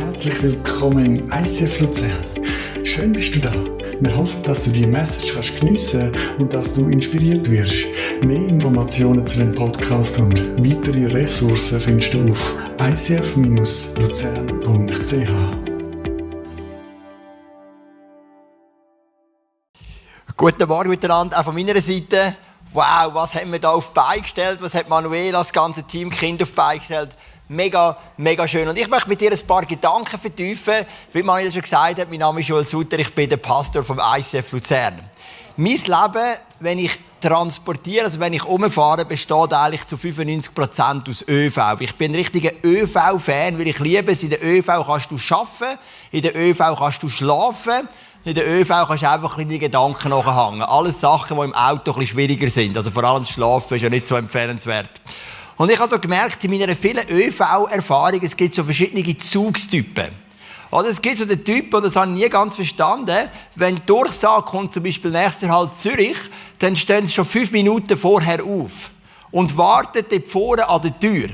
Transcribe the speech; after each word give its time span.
Herzlich 0.00 0.42
willkommen 0.42 1.04
im 1.04 1.30
ICF 1.30 1.80
Luzern. 1.80 2.24
Schön 2.84 3.12
bist 3.12 3.34
du 3.34 3.38
da. 3.38 3.52
Wir 4.00 4.16
hoffen, 4.16 4.42
dass 4.44 4.64
du 4.64 4.70
die 4.70 4.86
Message 4.86 5.34
kannst 5.34 5.60
geniessen 5.60 6.16
und 6.38 6.54
dass 6.54 6.72
du 6.72 6.88
inspiriert 6.88 7.50
wirst. 7.50 7.84
Mehr 8.22 8.48
Informationen 8.48 9.26
zu 9.26 9.36
dem 9.36 9.54
Podcast 9.54 10.18
und 10.18 10.40
weitere 10.56 11.04
Ressourcen 11.04 11.78
findest 11.80 12.14
du 12.14 12.30
auf 12.30 12.54
icf-luzern.ch. 12.78 13.90
Guten 20.34 20.66
Morgen 20.68 20.88
miteinander, 20.88 21.38
auch 21.38 21.44
von 21.44 21.54
meiner 21.54 21.78
Seite. 21.78 22.36
Wow, 22.72 23.12
was 23.12 23.34
haben 23.34 23.52
wir 23.52 23.58
da 23.58 23.72
auf 23.72 23.88
die 23.88 23.94
Beine 23.94 24.22
gestellt? 24.22 24.62
Was 24.62 24.74
hat 24.74 24.88
Manuela, 24.88 25.40
das 25.40 25.52
ganze 25.52 25.82
Team 25.82 26.08
Kind 26.08 26.42
auf 26.42 26.48
die 26.48 26.56
Beine 26.56 26.78
gestellt? 26.78 27.10
Mega, 27.52 27.96
mega 28.16 28.46
schön. 28.46 28.68
Und 28.68 28.78
ich 28.78 28.88
möchte 28.88 29.08
mit 29.08 29.20
dir 29.20 29.32
ein 29.32 29.38
paar 29.44 29.66
Gedanken 29.66 30.20
vertiefen. 30.20 30.86
Wie 31.12 31.20
Manuela 31.20 31.50
schon 31.50 31.62
gesagt 31.62 31.98
hat, 31.98 32.08
mein 32.08 32.20
Name 32.20 32.42
ist 32.42 32.46
Joel 32.46 32.64
Sutter, 32.64 32.96
ich 32.96 33.12
bin 33.12 33.28
der 33.28 33.38
Pastor 33.38 33.82
vom 33.82 33.98
ICF 33.98 34.52
Luzern. 34.52 35.00
Mein 35.56 35.72
Leben, 35.72 36.36
wenn 36.60 36.78
ich 36.78 36.96
transportiere, 37.20 38.04
also 38.04 38.20
wenn 38.20 38.34
ich 38.34 38.44
umfahre, 38.44 39.04
besteht 39.04 39.52
eigentlich 39.52 39.84
zu 39.84 39.96
95% 39.96 41.10
aus 41.10 41.24
ÖV. 41.26 41.80
Ich 41.80 41.96
bin 41.96 42.12
ein 42.12 42.14
richtiger 42.14 42.52
ÖV-Fan, 42.62 43.58
weil 43.58 43.66
ich 43.66 43.80
liebe 43.80 44.12
es. 44.12 44.22
In 44.22 44.30
der 44.30 44.44
ÖV 44.44 44.86
kannst 44.86 45.10
du 45.10 45.16
arbeiten, 45.34 45.76
in 46.12 46.22
der 46.22 46.36
ÖV 46.36 46.78
kannst 46.78 47.02
du 47.02 47.08
schlafen 47.08 47.88
in 48.22 48.34
der 48.34 48.46
ÖV 48.46 48.68
kannst 48.86 49.02
du 49.02 49.08
einfach 49.08 49.34
kleine 49.34 49.58
Gedanken 49.58 50.10
nachhängen. 50.10 50.62
Alles 50.62 51.00
Sachen, 51.00 51.38
die 51.38 51.42
im 51.42 51.54
Auto 51.54 51.94
ein 51.94 52.06
schwieriger 52.06 52.50
sind. 52.50 52.76
Also 52.76 52.90
vor 52.90 53.02
allem 53.02 53.22
das 53.22 53.30
Schlafen 53.30 53.76
ist 53.76 53.82
ja 53.82 53.88
nicht 53.88 54.06
so 54.06 54.14
empfehlenswert. 54.14 54.90
Und 55.60 55.70
ich 55.70 55.78
habe 55.78 55.90
so 55.90 55.98
gemerkt, 55.98 56.42
in 56.42 56.50
meiner 56.52 56.74
vielen 56.74 57.06
ÖV-Erfahrung, 57.06 58.20
es 58.22 58.34
gibt 58.34 58.54
so 58.54 58.64
verschiedene 58.64 59.18
Zugstypen. 59.18 60.08
Oder 60.70 60.88
es 60.88 61.02
gibt 61.02 61.18
so 61.18 61.26
den 61.26 61.44
Typ, 61.44 61.74
und 61.74 61.84
das 61.84 61.96
habe 61.96 62.10
ich 62.12 62.18
nie 62.18 62.28
ganz 62.30 62.54
verstanden, 62.54 63.28
wenn 63.56 63.74
die 63.74 63.84
Durchsage 63.84 64.42
kommt, 64.46 64.72
zum 64.72 64.84
Beispiel 64.84 65.10
nächster 65.10 65.50
Halt 65.50 65.76
Zürich, 65.76 66.16
dann 66.60 66.76
stehen 66.76 67.04
sie 67.04 67.12
schon 67.12 67.26
fünf 67.26 67.52
Minuten 67.52 67.94
vorher 67.98 68.42
auf 68.42 68.90
und 69.30 69.54
warten 69.58 70.02
dort 70.08 70.28
vorne 70.28 70.66
an 70.66 70.80
der 70.80 70.98
Tür. 70.98 71.28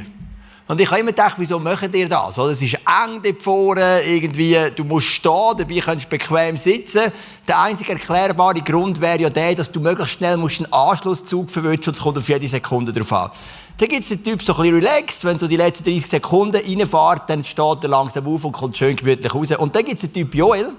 Und 0.66 0.80
ich 0.80 0.90
habe 0.90 0.98
immer 0.98 1.12
gedacht, 1.12 1.36
wieso 1.36 1.60
macht 1.60 1.94
ihr 1.94 2.08
das? 2.08 2.36
Es 2.36 2.60
ist 2.60 2.74
eng 2.74 3.22
dort 3.22 3.40
vorne, 3.40 4.00
irgendwie, 4.02 4.58
du 4.74 4.82
musst 4.82 5.06
stehen, 5.06 5.54
dabei 5.56 5.78
kannst 5.78 6.06
du 6.06 6.08
bequem 6.08 6.56
sitzen. 6.56 7.12
Der 7.46 7.60
einzige 7.60 7.92
erklärbare 7.92 8.60
Grund 8.60 9.00
wäre 9.00 9.20
ja 9.20 9.30
der, 9.30 9.54
dass 9.54 9.70
du 9.70 9.78
möglichst 9.78 10.14
schnell 10.14 10.36
musst 10.36 10.58
einen 10.58 10.72
Anschlusszug 10.72 11.48
verwünschen 11.48 11.90
und 11.90 11.96
es 11.96 12.02
kommt 12.02 12.18
auf 12.18 12.28
jede 12.28 12.48
Sekunde 12.48 12.92
drauf 12.92 13.12
an. 13.12 13.30
Dann 13.78 13.90
gibt 13.90 14.02
es 14.02 14.08
den 14.08 14.24
Typ 14.24 14.42
so 14.42 14.54
ein 14.54 14.62
bisschen 14.62 14.74
relaxed, 14.76 15.24
wenn 15.26 15.38
so 15.38 15.46
die 15.46 15.56
letzten 15.56 15.84
30 15.84 16.06
Sekunden 16.06 16.56
reinfährt, 16.56 17.28
dann 17.28 17.44
steht 17.44 17.84
er 17.84 17.88
langsam 17.88 18.26
auf 18.26 18.44
und 18.44 18.52
kommt 18.52 18.78
schön 18.78 18.96
gemütlich 18.96 19.34
raus. 19.34 19.54
Und 19.58 19.76
dann 19.76 19.84
gibt 19.84 20.02
es 20.02 20.10
den 20.10 20.14
Typ 20.14 20.34
Joel, 20.34 20.72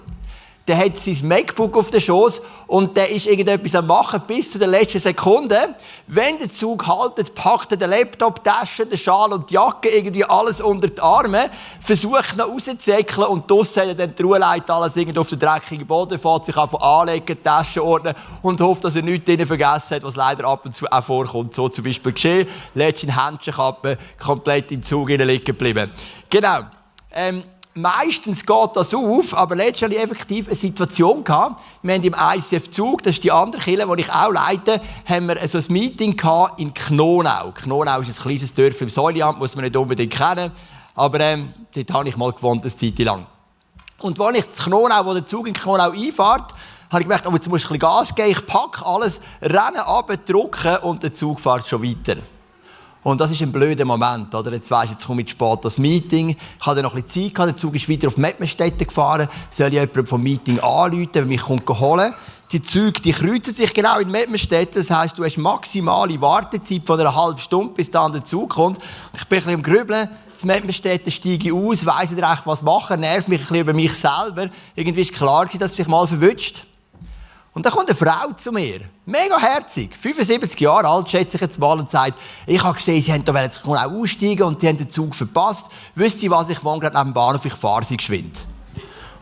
der 0.67 0.77
hat 0.77 0.97
sein 0.97 1.17
MacBook 1.23 1.77
auf 1.77 1.91
der 1.91 2.01
Schoß 2.01 2.41
und 2.67 2.97
der 2.97 3.09
ist 3.09 3.25
irgendetwas 3.25 3.75
am 3.75 3.87
machen 3.87 4.21
bis 4.27 4.51
zu 4.51 4.59
der 4.59 4.67
letzten 4.67 4.99
Sekunde. 4.99 5.75
Wenn 6.07 6.37
der 6.37 6.49
Zug 6.49 6.85
haltet, 6.85 7.33
packt 7.33 7.71
er 7.71 7.77
den 7.77 7.89
Laptop, 7.89 8.43
die 8.43 8.49
Tasche, 8.49 8.85
den 8.85 8.97
Schal 8.97 9.31
und 9.31 9.49
die 9.49 9.53
Jacke, 9.53 9.89
irgendwie 9.89 10.25
alles 10.25 10.59
unter 10.59 10.89
die 10.89 11.01
Arme, 11.01 11.49
versucht 11.79 12.35
noch 12.35 12.49
rauszuzäckeln 12.49 13.27
und 13.27 13.49
draussen 13.49 13.83
hat 13.83 13.87
er 13.89 13.95
dann 13.95 14.13
die 14.13 14.21
Ruheleit 14.21 14.69
alles 14.69 14.97
irgendwie 14.97 15.19
auf 15.19 15.29
den 15.29 15.39
dreckigen 15.39 15.87
Boden, 15.87 16.19
fährt 16.19 16.45
sich 16.45 16.57
einfach 16.57 16.81
anlegen, 16.81 17.41
Taschen 17.41 17.83
ordnen 17.83 18.13
und 18.41 18.59
hofft, 18.59 18.83
dass 18.83 18.95
er 18.97 19.03
nichts 19.03 19.25
drin 19.25 19.47
vergessen 19.47 19.95
hat, 19.95 20.03
was 20.03 20.17
leider 20.17 20.45
ab 20.45 20.65
und 20.65 20.75
zu 20.75 20.85
auch 20.91 21.03
vorkommt. 21.03 21.55
So 21.55 21.69
zum 21.69 21.85
Beispiel 21.85 22.11
geschehen, 22.11 22.47
letzte 22.73 23.07
Händchenkappe 23.07 23.97
komplett 24.19 24.71
im 24.71 24.83
Zug 24.83 25.09
liegen 25.09 25.43
geblieben. 25.43 25.91
Genau. 26.29 26.59
Ähm, 27.13 27.43
meistens 27.77 28.45
geht 28.45 28.69
das 28.75 28.93
auf, 28.93 29.35
aber 29.35 29.55
letztendlich 29.55 30.01
effektiv 30.01 30.47
eine 30.47 30.55
Situation 30.55 31.23
gehabt. 31.23 31.61
Wir 31.81 31.95
haben 31.95 32.03
im 32.03 32.15
ICF 32.15 32.69
Zug, 32.69 33.03
das 33.03 33.15
ist 33.15 33.23
die 33.23 33.31
andere 33.31 33.61
Kille, 33.61 33.87
die 33.95 34.01
ich 34.01 34.11
auch 34.11 34.31
leite, 34.31 34.81
haben 35.07 35.27
wir 35.27 35.47
so 35.47 35.57
ein 35.57 35.65
Meeting 35.69 36.17
gehabt 36.17 36.59
in 36.59 36.73
Knonau. 36.73 37.51
Knonau 37.51 38.01
ist 38.01 38.19
ein 38.19 38.23
kleines 38.23 38.53
Dorf 38.53 38.81
im 38.81 38.89
Säuliamt, 38.89 39.39
muss 39.39 39.55
man 39.55 39.63
nicht 39.63 39.77
unbedingt 39.77 40.13
kennen, 40.13 40.51
aber 40.95 41.19
ähm, 41.19 41.53
dort 41.73 41.93
habe 41.93 42.09
ich 42.09 42.17
mal 42.17 42.31
gewohnt, 42.31 42.63
eine 42.63 42.75
Zeit 42.75 42.99
lang. 42.99 43.25
Und 43.99 44.19
als 44.19 44.37
ich 44.37 44.45
in 44.45 44.51
Knonau, 44.51 45.05
wo 45.05 45.13
der 45.13 45.25
Zug 45.25 45.47
in 45.47 45.53
Knonau 45.53 45.91
einfahrt, 45.91 46.53
habe 46.89 47.01
ich 47.01 47.07
gemerkt, 47.07 47.27
oh, 47.27 47.33
jetzt 47.33 47.49
muss 47.49 47.63
ich 47.63 47.69
ein 47.69 47.77
bisschen 47.77 47.79
Gas 47.79 48.15
geben, 48.15 48.31
ich 48.31 48.45
packe 48.45 48.85
alles, 48.85 49.21
renne 49.41 49.85
ab, 49.85 50.11
drücken 50.25 50.77
und 50.83 51.03
der 51.03 51.13
Zug 51.13 51.39
fährt 51.39 51.67
schon 51.67 51.83
weiter. 51.83 52.21
Und 53.07 53.21
das 53.21 53.31
ist 53.31 53.41
ein 53.41 53.53
blöder 53.53 53.85
Moment, 53.85 54.35
oder? 54.35 54.51
Jetzt 54.51 54.69
weisst 54.69 54.91
jetzt 54.91 55.07
komme 55.07 55.21
ich 55.21 55.29
spät 55.29 55.59
das 55.61 55.77
Meeting. 55.77 56.35
Ich 56.59 56.65
hatte 56.65 56.83
noch 56.83 56.93
ein 56.93 57.03
bisschen 57.03 57.27
Zeit 57.27 57.35
gehabt. 57.35 57.51
Der 57.51 57.55
Zug 57.55 57.73
ist 57.75 57.87
wieder 57.87 58.09
auf 58.09 58.17
Mettmerstetten 58.17 58.85
gefahren. 58.85 59.29
Soll 59.49 59.67
ich 59.67 59.75
jemanden 59.75 60.07
vom 60.07 60.21
Meeting 60.21 60.59
anrufen, 60.59 61.09
der 61.13 61.23
mich 61.23 61.39
kommt 61.39 61.69
holen 61.69 62.13
Die 62.51 62.61
Züge, 62.61 62.99
die 62.99 63.13
kreuzen 63.13 63.53
sich 63.53 63.73
genau 63.73 63.99
in 63.99 64.11
Mettmerstetten. 64.11 64.81
Das 64.85 64.91
heisst, 64.91 65.17
du 65.17 65.23
hast 65.23 65.37
maximale 65.37 66.19
Wartezeit 66.19 66.81
von 66.85 66.99
einer 66.99 67.15
halben 67.15 67.39
Stunde, 67.39 67.75
bis 67.75 67.89
dann 67.89 68.11
der 68.11 68.25
Zug 68.25 68.49
kommt. 68.49 68.79
Und 68.79 68.85
ich 69.21 69.25
bin 69.29 69.37
ein 69.37 69.43
bisschen 69.45 69.55
am 69.55 69.63
Grübeln. 69.63 70.09
In 70.41 70.47
Mettmerstetten 70.47 71.09
steige 71.09 71.47
ich 71.47 71.53
aus, 71.53 71.85
weiss 71.85 72.11
nicht 72.11 72.21
recht, 72.21 72.41
was 72.43 72.61
machen, 72.61 72.99
nervt 72.99 73.29
mich 73.29 73.39
ein 73.39 73.43
bisschen 73.43 73.61
über 73.61 73.73
mich 73.73 73.93
selber. 73.93 74.49
Irgendwie 74.75 75.03
ist 75.03 75.13
klar, 75.13 75.45
dass 75.45 75.71
es 75.71 75.77
mich 75.77 75.87
mal 75.87 76.05
verwünscht. 76.05 76.65
Und 77.57 77.65
dann 77.65 77.73
kommt 77.73 77.89
eine 77.89 77.97
Frau 77.97 78.31
zu 78.33 78.51
mir, 78.51 78.81
mega 79.07 79.35
herzig, 79.39 79.97
75 79.97 80.59
Jahre 80.59 80.87
alt, 80.87 81.09
schätze 81.09 81.37
ich 81.37 81.41
jetzt 81.41 81.57
mal, 81.57 81.79
und 81.79 81.89
sagt, 81.89 82.13
ich 82.45 82.63
habe 82.63 82.75
gesehen, 82.75 83.01
Sie 83.01 83.23
da 83.23 83.41
jetzt 83.41 83.67
auch 83.67 83.75
aussteigen 83.75 84.43
und 84.43 84.61
Sie 84.61 84.67
haben 84.67 84.77
den 84.77 84.87
Zug 84.87 85.15
verpasst. 85.15 85.71
Wisst 85.95 86.21
ihr 86.21 86.29
was, 86.29 86.51
ich 86.51 86.63
wohne 86.63 86.81
gerade 86.81 86.95
neben 86.95 87.09
dem 87.09 87.13
Bahnhof, 87.15 87.43
ich 87.43 87.53
fahre 87.55 87.83
Sie 87.83 87.97
geschwind. 87.97 88.45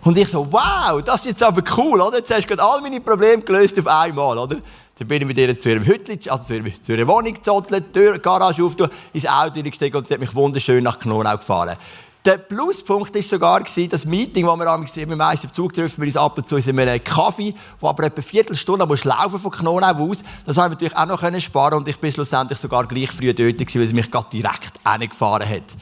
Und 0.03 0.17
ich 0.17 0.27
so, 0.27 0.45
wow, 0.51 1.01
das 1.01 1.21
ist 1.21 1.27
jetzt 1.27 1.43
aber 1.43 1.63
cool, 1.77 2.01
oder? 2.01 2.17
Jetzt 2.17 2.29
hast 2.29 2.43
du 2.43 2.47
gerade 2.49 2.61
all 2.61 2.81
meine 2.81 2.99
Probleme 2.99 3.41
gelöst 3.41 3.79
auf 3.79 3.87
einmal, 3.87 4.37
oder? 4.37 4.57
Dann 4.97 5.07
bin 5.07 5.21
ich 5.21 5.27
mit 5.27 5.37
ihr 5.37 5.57
zu 5.57 5.69
ihrem 5.69 5.85
Hütli, 5.85 6.19
also 6.29 6.43
zu 6.43 6.93
ihrer 6.93 7.07
Wohnung 7.07 7.33
gezottelt, 7.33 7.95
die 7.95 8.19
Garage 8.21 8.61
aufgetan, 8.65 8.91
ins 9.13 9.25
Auto 9.25 9.61
gestiegen 9.61 9.95
und 9.95 10.09
sie 10.09 10.13
hat 10.13 10.19
mich 10.19 10.35
wunderschön 10.35 10.83
nach 10.83 10.99
Knonau 10.99 11.37
gefahren. 11.37 11.77
Der 12.25 12.39
Pluspunkt 12.39 13.13
war 13.13 13.21
sogar 13.21 13.61
das 13.61 14.05
Meeting, 14.05 14.47
das 14.47 14.57
wir 14.57 14.67
am 14.67 14.81
mit 14.81 14.95
dem 14.95 15.21
auf 15.21 15.51
Zug 15.51 15.73
treffen 15.73 16.01
wir 16.01 16.07
uns 16.07 16.17
ab 16.17 16.35
und 16.35 16.49
zu 16.49 16.55
in 16.57 16.79
einem 16.79 17.03
Kaffee, 17.03 17.53
wo 17.79 17.87
aber 17.87 18.05
etwa 18.05 18.15
eine 18.15 18.23
Viertelstunde 18.23 18.87
musst 18.87 19.05
laufen 19.05 19.37
von 19.37 19.51
Knonau 19.51 20.09
aus. 20.09 20.23
Das 20.43 20.57
haben 20.57 20.71
wir 20.71 20.75
natürlich 20.75 20.97
auch 20.97 21.05
noch 21.05 21.39
sparen 21.39 21.75
und 21.75 21.87
ich 21.87 21.99
bin 21.99 22.11
schlussendlich 22.11 22.57
sogar 22.57 22.87
gleich 22.87 23.11
früh 23.11 23.31
dort 23.31 23.59
gewesen, 23.59 23.79
weil 23.79 23.85
es 23.85 23.93
mich 23.93 24.09
gerade 24.09 24.27
direkt 24.31 24.71
hingefahren 24.89 25.47
hat. 25.47 25.75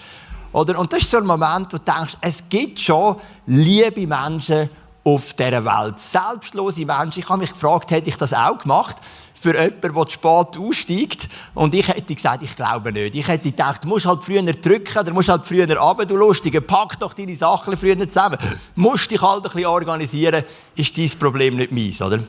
Oder? 0.51 0.77
Und 0.79 0.91
das 0.91 1.03
ist 1.03 1.11
so 1.11 1.17
ein 1.17 1.25
Moment, 1.25 1.71
wo 1.71 1.77
du 1.77 1.79
denkst, 1.79 2.17
es 2.19 2.43
gibt 2.49 2.81
schon 2.81 3.15
liebe 3.45 4.05
Menschen 4.05 4.67
auf 5.05 5.31
dieser 5.31 5.63
Welt. 5.63 5.97
Selbstlose 5.97 6.85
Menschen. 6.85 7.19
Ich 7.19 7.29
habe 7.29 7.39
mich 7.39 7.53
gefragt, 7.53 7.89
hätte 7.91 8.09
ich 8.09 8.17
das 8.17 8.33
auch 8.33 8.57
gemacht? 8.57 8.97
Für 9.43 9.53
jemanden, 9.53 9.81
der 9.81 10.11
spät 10.11 10.57
aussteigt. 10.57 11.29
Und 11.53 11.75
ich 11.75 11.87
hätte 11.87 12.15
gesagt, 12.15 12.43
ich 12.43 12.55
glaube 12.55 12.91
nicht. 12.91 13.15
Ich 13.15 13.27
hätte 13.27 13.49
gedacht, 13.49 13.83
du 13.83 13.89
musst 13.89 14.05
halt 14.05 14.23
früher 14.23 14.41
drücken, 14.41 14.97
oder 14.97 15.13
musst 15.13 15.29
halt 15.29 15.45
früher 15.45 15.67
runter, 15.77 16.05
du 16.05 16.15
Lustige. 16.15 16.61
Pack 16.61 16.97
doch 16.99 17.13
deine 17.13 17.35
Sachen 17.35 17.75
früher 17.77 17.99
zusammen. 17.99 18.37
Du 18.41 18.81
musst 18.81 19.11
dich 19.11 19.21
halt 19.21 19.45
ein 19.45 19.51
bisschen 19.51 19.65
organisieren, 19.65 20.43
ist 20.75 20.97
dein 20.97 21.09
Problem 21.19 21.57
nicht 21.57 21.71
meins, 21.71 22.01
oder? 22.01 22.19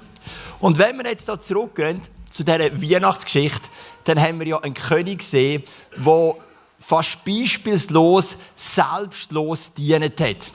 Und 0.60 0.78
wenn 0.78 0.96
wir 0.98 1.06
jetzt 1.06 1.26
hier 1.26 1.38
zurückgehen 1.38 2.02
zu 2.30 2.42
dieser 2.42 2.82
Weihnachtsgeschichte, 2.82 3.68
dann 4.04 4.20
haben 4.20 4.40
wir 4.40 4.46
ja 4.46 4.58
einen 4.58 4.74
König 4.74 5.18
gesehen, 5.18 5.62
der 5.96 6.34
fast 6.80 7.24
beispielslos 7.24 8.36
selbstlos 8.54 9.72
dienen 9.72 10.12
hat. 10.18 10.50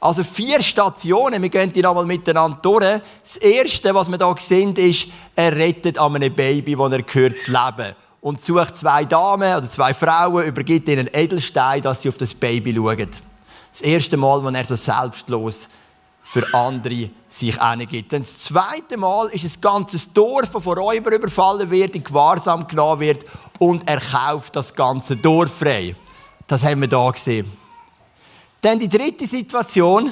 Also 0.00 0.22
vier 0.22 0.62
Stationen, 0.62 1.42
wir 1.42 1.48
gehen 1.48 1.72
die 1.72 1.82
nochmal 1.82 2.06
miteinander 2.06 2.58
durch. 2.60 3.00
Das 3.22 3.36
Erste, 3.38 3.94
was 3.94 4.10
wir 4.10 4.18
hier 4.18 4.34
sehen, 4.38 4.76
ist, 4.76 5.08
er 5.34 5.54
rettet 5.56 5.98
an 5.98 6.16
einem 6.16 6.34
Baby, 6.34 6.76
das 6.76 6.92
er 6.92 7.02
gehört 7.02 7.38
zu 7.38 7.50
leben. 7.50 7.94
Und 8.20 8.40
sucht 8.40 8.76
zwei 8.76 9.04
Damen 9.04 9.56
oder 9.56 9.70
zwei 9.70 9.94
Frauen, 9.94 10.44
übergibt 10.44 10.88
ihnen 10.88 11.08
einen 11.08 11.24
Edelstein, 11.24 11.82
dass 11.82 12.02
sie 12.02 12.08
auf 12.08 12.18
das 12.18 12.34
Baby 12.34 12.74
schauen. 12.74 13.08
Das 13.70 13.80
erste 13.82 14.16
Mal, 14.16 14.42
wo 14.42 14.48
er 14.48 14.64
so 14.64 14.74
selbstlos 14.74 15.68
für 16.22 16.52
andere 16.52 17.10
sich. 17.28 17.56
Dann 17.56 18.22
das 18.22 18.38
zweite 18.38 18.96
Mal 18.96 19.28
ist 19.28 19.44
ein 19.44 19.60
ganzes 19.60 20.12
Dorf, 20.12 20.50
das 20.50 20.62
von 20.62 20.76
Räubern 20.76 21.14
überfallen 21.14 21.70
wird, 21.70 21.94
in 21.94 22.02
Gewahrsam 22.02 22.66
genommen 22.66 23.00
wird 23.00 23.24
und 23.58 23.88
er 23.88 24.00
kauft 24.00 24.56
das 24.56 24.74
ganze 24.74 25.16
Dorf 25.16 25.58
frei. 25.58 25.94
Das 26.48 26.64
haben 26.64 26.80
wir 26.80 26.88
hier 26.88 27.12
gesehen. 27.12 27.65
Dann 28.66 28.80
die 28.80 28.88
dritte 28.88 29.28
Situation 29.28 30.10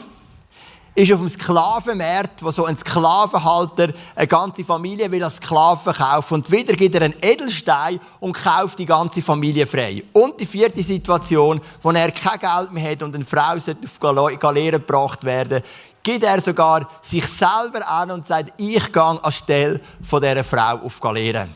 ist 0.95 1.13
auf 1.13 1.19
dem 1.19 1.29
Sklavenmarkt, 1.29 2.41
wo 2.41 2.53
so 2.53 2.67
ein 2.67 2.77
Sklavenhalter 2.77 3.89
eine 4.15 4.27
ganze 4.29 4.63
Familie 4.63 5.11
will 5.11 5.25
als 5.25 5.39
Sklaven 5.39 5.93
kaufen 5.93 6.35
und 6.35 6.53
wieder 6.53 6.75
gibt 6.75 6.95
er 6.95 7.03
einen 7.03 7.17
Edelstein 7.21 7.99
und 8.21 8.33
kauft 8.33 8.79
die 8.79 8.87
ganze 8.87 9.23
Familie 9.23 9.67
frei. 9.67 10.05
Und 10.13 10.39
die 10.39 10.47
vierte 10.47 10.85
Situation, 10.85 11.61
wo 11.83 11.91
er 11.91 12.13
kein 12.13 12.39
Geld 12.39 12.71
mehr 12.71 12.93
hat 12.93 13.03
und 13.03 13.17
eine 13.17 13.25
Frau 13.25 13.57
auf 13.57 14.39
Galeere 14.39 14.79
gebracht 14.79 15.25
werden, 15.25 15.61
gibt 16.01 16.23
er 16.23 16.41
sogar 16.41 16.89
sich 17.03 17.27
selber 17.27 17.85
an 17.89 18.13
und 18.13 18.25
sagt, 18.25 18.53
ich 18.57 18.93
gehe 18.93 19.03
anstelle 19.03 19.81
von 20.01 20.23
dieser 20.23 20.45
Frau 20.45 20.77
auf 20.77 21.01
Galeere. 21.01 21.49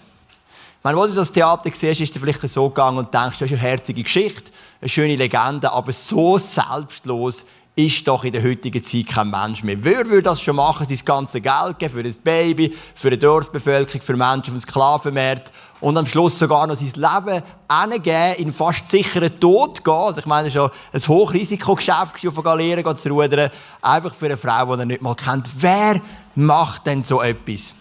Wenn 0.83 0.95
du 0.95 1.09
das 1.09 1.33
Theater 1.33 1.71
siehst, 1.73 2.01
ist 2.01 2.15
es 2.15 2.21
vielleicht 2.23 2.49
so 2.49 2.69
gegangen 2.69 2.99
und 2.99 3.13
denkst, 3.13 3.39
das 3.39 3.51
ist 3.51 3.59
eine 3.59 3.69
herzige 3.69 4.03
Geschichte, 4.03 4.53
eine 4.81 4.89
schöne 4.89 5.17
Legende, 5.17 5.73
aber 5.73 5.93
so 5.93 6.39
selbstlos 6.39 7.45
ist 7.75 8.07
doch 8.09 8.25
in 8.25 8.33
der 8.33 8.43
heutigen 8.43 8.83
Zeit 8.83 9.07
kein 9.07 9.31
Mensch 9.31 9.63
mehr. 9.63 9.77
Wer 9.81 10.05
würde 10.07 10.23
das 10.23 10.41
schon 10.41 10.57
machen, 10.57 10.87
sein 10.89 10.99
ganzes 11.05 11.41
Geld 11.41 11.79
geben 11.79 11.95
für 11.95 12.01
ein 12.01 12.15
Baby, 12.25 12.77
für 12.95 13.09
eine 13.09 13.19
Dorfbevölkerung, 13.19 14.03
für 14.03 14.17
Menschen 14.17 14.41
auf 14.41 14.49
dem 14.49 14.61
Sklavenmarkt 14.61 15.53
und 15.81 15.97
am 15.97 16.07
Schluss 16.07 16.39
sogar 16.39 16.67
noch 16.67 16.75
sein 16.75 16.91
Leben 16.95 17.43
hingeben, 17.71 18.35
in 18.37 18.53
fast 18.53 18.89
sicheren 18.89 19.39
Tod 19.39 19.85
gehen. 19.85 19.95
Also 19.95 20.19
ich 20.19 20.27
meine, 20.27 20.53
war 20.53 20.71
schon 20.71 20.71
ein 20.93 21.09
Hochrisikogeschäft, 21.09 22.27
auf 22.27 22.35
der 22.35 22.43
Galeere 22.43 22.97
zu 22.97 23.11
rudern, 23.11 23.51
einfach 23.81 24.15
für 24.15 24.27
eine 24.27 24.37
Frau, 24.37 24.75
die 24.75 24.83
er 24.83 24.87
nicht 24.87 25.03
mal 25.03 25.15
kennt. 25.15 25.49
Wer 25.59 26.01
macht 26.35 26.85
denn 26.87 27.03
so 27.03 27.23
etwas? 27.23 27.75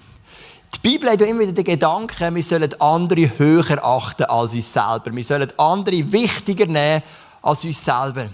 Die 0.84 0.90
Bibel 0.90 1.10
hat 1.10 1.22
immer 1.22 1.42
wieder 1.42 1.54
den 1.54 1.64
Gedanken, 1.64 2.36
wir 2.36 2.44
sollen 2.44 2.70
andere 2.80 3.38
höher 3.40 3.84
achten 3.84 4.26
als 4.26 4.54
uns 4.54 4.72
selber. 4.72 5.08
Wir 5.12 5.24
sollen 5.24 5.52
andere 5.58 6.12
wichtiger 6.12 6.68
nehmen 6.68 7.02
als 7.42 7.66
uns 7.66 7.84
selber. 7.84 8.30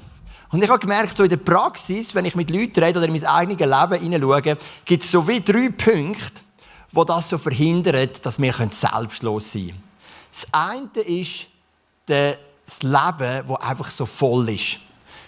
Und 0.52 0.64
ich 0.64 0.70
habe 0.70 0.80
gemerkt, 0.80 1.16
so 1.16 1.24
in 1.24 1.30
der 1.30 1.38
Praxis, 1.38 2.14
wenn 2.14 2.26
ich 2.26 2.36
mit 2.36 2.52
Leuten 2.52 2.84
rede 2.84 3.00
oder 3.00 3.08
in 3.08 3.14
mein 3.14 3.26
eigenes 3.26 3.60
Leben 3.60 4.04
hineinschaue, 4.04 4.58
gibt 4.86 5.04
es 5.04 5.10
so 5.10 5.28
wie 5.28 5.40
drei 5.40 5.70
Punkte, 5.70 6.42
wo 6.92 7.04
das 7.04 7.30
so 7.30 7.38
verhindert, 7.38 8.24
dass 8.26 8.40
wir 8.40 8.54
selbstlos 8.54 9.52
sein 9.52 9.68
können. 9.68 9.84
Das 10.32 10.48
eine 10.52 11.06
ist 11.06 11.48
das 12.06 12.84
Leben, 12.84 13.48
das 13.48 13.62
einfach 13.62 13.90
so 13.90 14.06
voll 14.06 14.50
ist. 14.50 14.80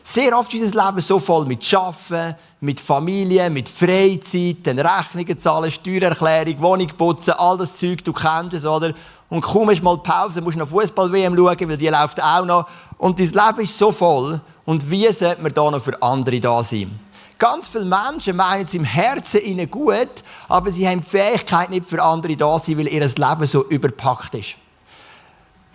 Sehr 0.08 0.38
oft 0.38 0.54
ist 0.54 0.62
unser 0.62 0.86
Leben 0.86 1.02
so 1.02 1.18
voll 1.18 1.48
mit 1.48 1.74
Arbeiten, 1.74 2.36
mit 2.60 2.80
Familie, 2.80 3.50
mit 3.50 3.68
Freizeit, 3.68 4.64
den 4.64 4.78
Rechnungen 4.78 5.40
zahlen, 5.40 5.72
Steuererklärung, 5.72 6.62
Wohnung 6.62 6.90
putzen, 6.90 7.34
all 7.36 7.58
das 7.58 7.76
Zeug, 7.76 8.04
du 8.04 8.14
kennst 8.14 8.54
es, 8.54 8.68
oder? 8.68 8.94
Und 9.32 9.42
kaum 9.42 9.72
ist 9.72 9.82
mal 9.82 9.98
Pause, 9.98 10.42
musst 10.42 10.58
du 10.58 10.60
noch 10.60 10.68
Fußball-WM 10.68 11.36
schauen, 11.36 11.70
weil 11.70 11.78
die 11.78 11.88
läuft 11.88 12.22
auch 12.22 12.46
noch. 12.46 12.68
Und 13.00 13.18
dein 13.18 13.32
Leben 13.32 13.62
ist 13.62 13.76
so 13.76 13.92
voll. 13.92 14.40
Und 14.64 14.88
wie 14.92 15.12
sollte 15.12 15.42
man 15.42 15.52
da 15.52 15.72
noch 15.72 15.82
für 15.82 16.00
andere 16.00 16.40
da 16.40 16.64
sein? 16.64 17.00
Ganz 17.40 17.68
viele 17.68 17.86
Menschen 17.86 18.36
meinen 18.36 18.66
es 18.66 18.76
im 18.76 18.84
Herzen 18.84 19.42
ihnen 19.42 19.72
gut, 19.72 20.22
aber 20.48 20.70
sie 20.70 20.88
haben 20.88 21.02
die 21.02 21.10
Fähigkeit 21.10 21.72
nicht 21.72 21.88
für 21.88 22.04
andere 22.04 22.38
da 22.38 22.60
sein, 22.60 22.78
weil 22.78 22.90
ihr 22.90 23.02
Leben 23.08 23.48
so 23.48 23.66
überpackt 23.70 24.36
ist. 24.36 24.56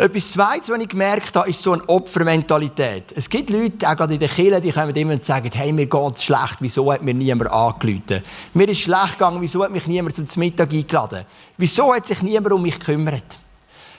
Etwas 0.01 0.31
Zweites, 0.31 0.71
was 0.71 0.79
ich 0.79 0.89
gemerkt 0.89 1.37
habe, 1.37 1.51
ist 1.51 1.63
so 1.63 1.73
eine 1.73 1.87
Opfermentalität. 1.87 3.13
Es 3.15 3.29
gibt 3.29 3.51
Leute, 3.51 3.87
auch 3.87 3.95
gerade 3.95 4.15
in 4.15 4.21
den 4.21 4.31
Kirchen, 4.31 4.63
die 4.63 4.73
kommen 4.73 4.97
immer 4.97 5.13
und 5.13 5.23
sagen, 5.27 5.51
hey, 5.53 5.75
mir 5.75 5.85
geht 5.85 6.17
es 6.17 6.25
schlecht, 6.25 6.57
wieso 6.61 6.91
hat 6.91 7.03
mir 7.03 7.13
niemand 7.13 7.51
angerufen? 7.51 8.23
Mir 8.55 8.69
ist 8.71 8.81
schlecht 8.81 9.19
gegangen, 9.19 9.43
wieso 9.43 9.63
hat 9.63 9.71
mich 9.71 9.87
niemand 9.87 10.17
zum 10.17 10.27
Mittag 10.37 10.73
eingeladen? 10.73 11.27
Wieso 11.59 11.95
hat 11.95 12.07
sich 12.07 12.23
niemand 12.23 12.55
um 12.55 12.63
mich 12.63 12.79
gekümmert? 12.79 13.39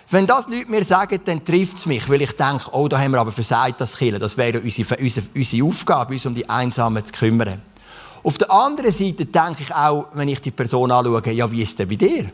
Wenn 0.09 0.25
das 0.25 0.47
Leute 0.47 0.71
mir 0.71 0.83
sagen, 0.83 1.19
dann 1.23 1.45
trifft 1.45 1.77
es 1.77 1.85
mich, 1.85 2.09
weil 2.09 2.23
ich 2.23 2.31
denke, 2.31 2.71
oh, 2.71 2.87
da 2.87 2.97
haben 2.97 3.11
wir 3.11 3.19
aber 3.19 3.31
versagt, 3.31 3.79
das 3.79 3.95
Killen. 3.95 4.19
Das 4.19 4.35
wäre 4.35 4.59
unsere, 4.59 4.97
unsere, 4.97 5.27
unsere 5.35 5.67
Aufgabe, 5.67 6.13
uns 6.13 6.25
um 6.25 6.33
die 6.33 6.49
Einsamen 6.49 7.05
zu 7.05 7.13
kümmern. 7.13 7.61
Auf 8.23 8.39
der 8.39 8.51
anderen 8.51 8.91
Seite 8.91 9.27
denke 9.27 9.61
ich 9.61 9.71
auch, 9.71 10.07
wenn 10.13 10.29
ich 10.29 10.41
die 10.41 10.49
Person 10.49 10.89
anschaue, 10.89 11.31
ja, 11.31 11.51
wie 11.51 11.61
ist 11.61 11.77
denn 11.77 11.87
bei 11.87 11.95
dir? 11.95 12.31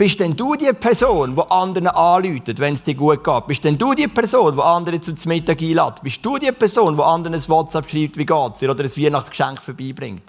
Bist 0.00 0.18
denn 0.18 0.34
du 0.34 0.54
die 0.54 0.72
Person, 0.72 1.36
die 1.36 1.50
anderen 1.50 1.88
anläutet, 1.88 2.58
wenn 2.58 2.72
es 2.72 2.82
dir 2.82 2.94
gut 2.94 3.22
geht? 3.22 3.46
Bist 3.46 3.64
denn 3.64 3.76
du 3.76 3.92
die 3.92 4.08
Person, 4.08 4.56
die 4.56 4.62
andere 4.62 4.98
zum 4.98 5.14
Mittag 5.26 5.60
einlädt? 5.60 6.02
Bist 6.02 6.24
du 6.24 6.38
die 6.38 6.50
Person, 6.52 6.96
die 6.96 7.02
anderen 7.02 7.34
ein 7.34 7.48
WhatsApp 7.48 7.90
schreibt, 7.90 8.16
wie 8.16 8.24
geht's 8.24 8.60
dir, 8.60 8.70
oder 8.70 8.82
ein 8.82 8.90
Weihnachtsgeschenk 8.90 9.60
vorbeibringt? 9.60 10.22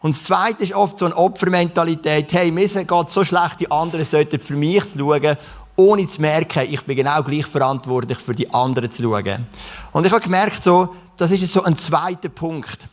Und 0.00 0.16
das 0.16 0.24
Zweite 0.24 0.64
ist 0.64 0.72
oft 0.72 0.98
so 0.98 1.04
eine 1.04 1.16
Opfermentalität. 1.16 2.32
Hey, 2.32 2.50
mir 2.50 2.66
geht 2.66 3.08
so 3.08 3.22
schlecht, 3.22 3.60
die 3.60 3.70
anderen 3.70 4.04
sollten 4.04 4.40
für 4.40 4.54
mich 4.54 4.82
schauen, 4.98 5.36
ohne 5.76 6.04
zu 6.08 6.20
merken, 6.20 6.66
ich 6.68 6.82
bin 6.82 6.96
genau 6.96 7.22
gleich 7.22 7.46
verantwortlich 7.46 8.18
für 8.18 8.34
die 8.34 8.52
anderen 8.52 8.90
zu 8.90 9.04
schauen. 9.04 9.46
Und 9.92 10.06
ich 10.06 10.12
habe 10.12 10.24
gemerkt, 10.24 10.60
so, 10.60 10.92
das 11.16 11.30
ist 11.30 11.52
so 11.52 11.62
ein 11.62 11.78
zweiter 11.78 12.30
Punkt. 12.30 12.88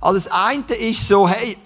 Also 0.00 0.14
das 0.14 0.28
eine 0.28 0.74
ist 0.74 1.06
so, 1.06 1.28
hey, 1.28 1.58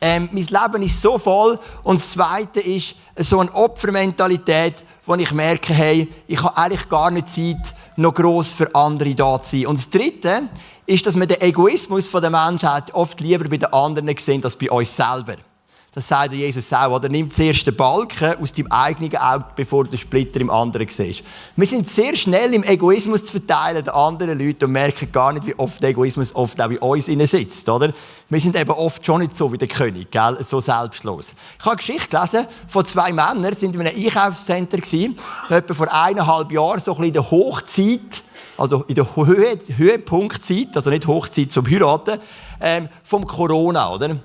ähm, 0.00 0.28
mein 0.32 0.46
Leben 0.46 0.82
ist 0.82 1.00
so 1.00 1.18
voll. 1.18 1.58
Und 1.82 2.00
das 2.00 2.10
Zweite 2.10 2.60
ist 2.60 2.96
so 3.16 3.40
eine 3.40 3.52
Opfermentalität, 3.54 4.84
wo 5.04 5.14
ich 5.14 5.32
merke, 5.32 5.72
hey, 5.72 6.08
ich 6.26 6.42
habe 6.42 6.56
eigentlich 6.56 6.88
gar 6.88 7.10
nicht 7.10 7.30
Zeit, 7.30 7.74
noch 7.96 8.14
gross 8.14 8.50
für 8.50 8.74
andere 8.74 9.14
da 9.14 9.40
zu 9.40 9.56
sein. 9.56 9.66
Und 9.66 9.78
das 9.78 9.90
Dritte 9.90 10.48
ist, 10.86 11.06
dass 11.06 11.16
wir 11.16 11.26
den 11.26 11.40
Egoismus 11.40 12.10
der 12.10 12.30
Menschheit 12.30 12.94
oft 12.94 13.20
lieber 13.20 13.48
bei 13.48 13.56
den 13.56 13.72
anderen 13.72 14.14
sehen 14.18 14.44
als 14.44 14.56
bei 14.56 14.70
uns 14.70 14.94
selber. 14.94 15.36
Das 15.96 16.08
sagt 16.08 16.34
Jesus 16.34 16.70
auch. 16.74 16.90
Oder 16.90 17.08
nimm 17.08 17.30
zuerst 17.30 17.66
den 17.66 17.74
Balken 17.74 18.34
aus 18.38 18.52
deinem 18.52 18.70
eigenen 18.70 19.16
Auge, 19.16 19.46
bevor 19.56 19.84
du 19.84 19.92
den 19.92 19.98
Splitter 19.98 20.42
im 20.42 20.50
anderen 20.50 20.86
siehst. 20.90 21.22
Wir 21.56 21.66
sind 21.66 21.88
sehr 21.88 22.14
schnell 22.14 22.52
im 22.52 22.64
Egoismus 22.64 23.24
zu 23.24 23.32
verteilen 23.32 23.82
den 23.82 23.94
anderen 23.94 24.38
Leuten 24.38 24.66
und 24.66 24.72
merken 24.72 25.10
gar 25.10 25.32
nicht, 25.32 25.46
wie 25.46 25.58
oft 25.58 25.82
der 25.82 25.88
Egoismus 25.88 26.34
oft 26.34 26.60
auch 26.60 26.68
bei 26.68 26.78
uns 26.78 27.06
sitzt. 27.06 27.66
Oder? 27.70 27.94
Wir 28.28 28.40
sind 28.40 28.56
eben 28.56 28.72
oft 28.72 29.06
schon 29.06 29.22
nicht 29.22 29.34
so 29.34 29.50
wie 29.50 29.56
der 29.56 29.68
König, 29.68 30.10
gell? 30.10 30.36
so 30.42 30.60
selbstlos. 30.60 31.34
Ich 31.58 31.64
habe 31.64 31.70
eine 31.70 31.78
Geschichte 31.78 32.08
gelesen 32.08 32.46
von 32.68 32.84
zwei 32.84 33.10
Männern, 33.10 33.52
die 33.52 33.58
sind 33.58 33.74
in 33.74 33.80
einem 33.80 33.96
Einkaufscenter 33.96 34.76
etwa 35.48 35.74
vor 35.74 35.90
eineinhalb 35.90 36.52
Jahren, 36.52 36.78
so 36.78 36.90
ein 36.90 36.96
bisschen 36.96 37.04
in 37.06 37.12
der 37.14 37.30
Hochzeit 37.30 38.22
also 38.58 38.84
in 38.88 38.94
der 38.96 39.16
Höhe, 39.16 39.58
Höhepunktzeit, 39.76 40.76
also 40.76 40.90
nicht 40.90 41.06
Hochzeit 41.06 41.52
zum 41.52 41.66
Heiraten, 41.66 42.18
ähm, 42.60 42.88
vom 43.02 43.26
Corona, 43.26 43.92
oder? 43.92 44.16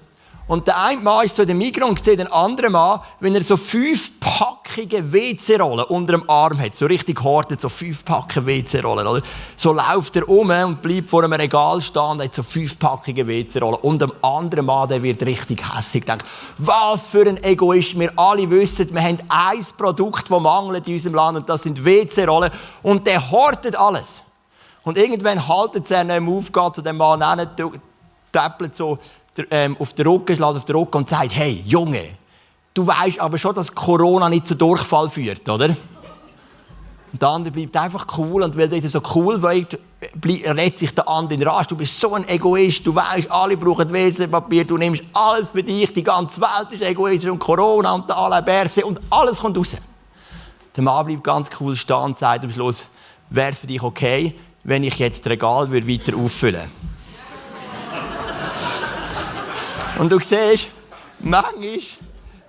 Und 0.52 0.68
der 0.68 0.84
eine 0.84 1.00
Mann 1.00 1.26
ist 1.26 1.38
so 1.38 1.44
in 1.44 1.48
der 1.48 1.56
Migros 1.56 1.90
und 1.90 2.04
sieht 2.04 2.20
den 2.20 2.30
anderen 2.30 2.74
Mann, 2.74 3.00
wenn 3.22 3.34
er 3.34 3.42
so 3.42 3.56
fünf 3.56 4.20
Packungen 4.20 5.14
WC-Rollen 5.14 5.86
unter 5.86 6.18
dem 6.18 6.30
Arm 6.30 6.60
hat. 6.60 6.76
So 6.76 6.88
richtig 6.88 7.24
hortet, 7.24 7.62
so 7.62 7.70
fünf 7.70 8.04
Packungen 8.04 8.46
WC-Rollen, 8.46 9.08
oder? 9.08 9.22
So 9.56 9.72
läuft 9.72 10.14
er 10.18 10.28
um 10.28 10.50
und 10.50 10.82
bleibt 10.82 11.10
vor 11.10 11.24
einem 11.24 11.32
Regal 11.32 11.82
stehen 11.82 12.02
und 12.02 12.22
hat 12.22 12.36
so 12.36 12.44
fünf 12.44 12.78
Packungen 12.78 13.26
WC-Rollen. 13.26 13.78
Und 13.78 14.02
der 14.02 14.10
andere 14.22 14.62
Mann, 14.62 14.90
der 14.90 15.02
wird 15.02 15.24
richtig 15.24 15.64
hässlich. 15.74 16.04
Denkt, 16.04 16.26
was 16.58 17.08
für 17.08 17.26
ein 17.26 17.42
Egoist. 17.42 17.98
Wir 17.98 18.12
alle 18.18 18.50
wissen, 18.50 18.94
wir 18.94 19.02
haben 19.02 19.20
ein 19.30 19.66
Produkt, 19.78 20.30
das 20.30 20.38
mangelt 20.38 20.86
in 20.86 20.96
unserem 20.96 21.16
Land 21.16 21.38
und 21.38 21.50
das 21.50 21.64
sind 21.64 21.86
WC-Rollen. 21.86 22.52
Und 22.84 23.08
der 23.08 23.32
hortet 23.32 23.78
alles. 23.78 24.22
Und 24.84 24.98
irgendwann 24.98 25.48
haltet 25.48 25.90
er 25.92 26.04
nicht 26.04 26.20
mehr 26.20 26.30
auf, 26.30 26.52
geht 26.52 26.76
zu 26.76 26.82
dem 26.82 26.98
Mann 26.98 27.40
hin, 27.40 27.48
täppelt 28.34 28.76
so 28.76 28.98
ähm, 29.50 29.76
auf 29.80 29.94
den 29.94 30.08
Rücken, 30.08 30.36
schlägt 30.36 30.56
auf 30.56 30.66
den 30.66 30.76
Rücken 30.76 30.98
und 30.98 31.10
sagt, 31.10 31.36
hey, 31.36 31.64
Junge, 31.66 32.04
du 32.74 32.86
weißt 32.86 33.20
aber 33.20 33.38
schon, 33.38 33.56
dass 33.56 33.74
Corona 33.74 34.30
nicht 34.30 34.48
zu 34.48 34.56
Durchfall 34.56 35.10
führt, 35.10 35.48
oder? 35.50 35.76
Und 37.12 37.22
der 37.22 37.30
andere 37.30 37.52
bleibt 37.52 37.76
einfach 37.76 38.08
cool 38.18 38.44
und 38.44 38.58
weil 38.58 38.72
er 38.74 38.82
so 38.88 39.02
cool 39.16 39.42
wird, 39.42 39.78
rettet 40.24 40.80
sich 40.80 40.96
der 40.96 41.08
andere 41.08 41.34
in 41.40 41.48
Rast. 41.48 41.70
Du 41.70 41.76
bist 41.76 42.00
so 42.00 42.14
ein 42.14 42.28
Egoist, 42.28 42.88
du 42.88 42.96
weißt, 42.96 43.30
alle 43.30 43.58
brauchen 43.58 43.92
WC-Papier, 43.92 44.64
du 44.64 44.78
nimmst 44.78 45.04
alles 45.14 45.50
für 45.50 45.62
dich, 45.62 45.92
die 45.92 46.04
ganze 46.04 46.40
Welt 46.40 46.72
ist 46.72 46.82
egoistisch 46.82 47.30
und 47.30 47.40
Corona 47.40 47.92
und 47.94 48.10
der 48.10 48.18
Alain 48.18 48.70
und 48.86 49.00
alles 49.10 49.42
kommt 49.42 49.58
raus. 49.58 49.76
Der 50.76 50.84
Mann 50.84 51.06
bleibt 51.06 51.24
ganz 51.24 51.50
cool 51.60 51.76
stehen 51.76 51.98
und 51.98 52.18
sagt 52.18 52.46
am 52.46 52.50
Schluss, 52.50 52.88
wäre 53.30 53.52
es 53.52 53.60
für 53.60 53.68
dich 53.68 53.84
okay, 53.84 54.34
wenn 54.64 54.84
ich 54.84 54.98
jetzt 54.98 55.26
das 55.26 55.32
Regal 55.32 55.70
weiter 55.72 56.16
auffüllen 56.16 56.56
würde? 56.56 56.72
Und 59.98 60.12
du 60.12 60.20
siehst, 60.20 60.70
manchmal, 61.20 61.80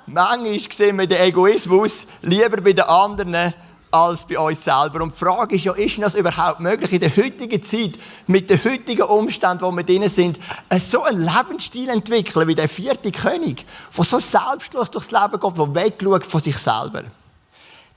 manchmal 0.06 0.60
sehen 0.70 0.98
wir 0.98 1.06
den 1.06 1.20
Egoismus 1.20 2.06
lieber 2.22 2.60
bei 2.62 2.72
den 2.72 2.84
anderen 2.84 3.54
als 3.90 4.24
bei 4.24 4.38
uns 4.38 4.64
selber. 4.64 5.02
Und 5.02 5.12
die 5.12 5.18
Frage 5.18 5.56
ist 5.56 5.64
ja, 5.64 5.72
ist 5.74 5.98
das 5.98 6.14
überhaupt 6.14 6.60
möglich 6.60 6.92
in 6.92 7.00
der 7.00 7.14
heutigen 7.14 7.62
Zeit, 7.62 7.92
mit 8.26 8.48
den 8.48 8.62
heutigen 8.64 9.02
Umständen, 9.02 9.62
wo 9.62 9.70
wir 9.70 9.84
drin 9.84 10.08
sind, 10.08 10.38
so 10.80 11.02
einen 11.02 11.22
Lebensstil 11.22 11.90
entwickeln 11.90 12.48
wie 12.48 12.54
der 12.54 12.68
vierte 12.68 13.12
König, 13.12 13.66
der 13.96 14.04
so 14.04 14.18
selbstlos 14.18 14.90
durchs 14.90 15.10
Leben 15.10 15.38
geht, 15.38 15.58
der 15.58 15.74
wegschaut 15.74 16.24
von 16.24 16.40
sich 16.40 16.56
selber. 16.56 17.02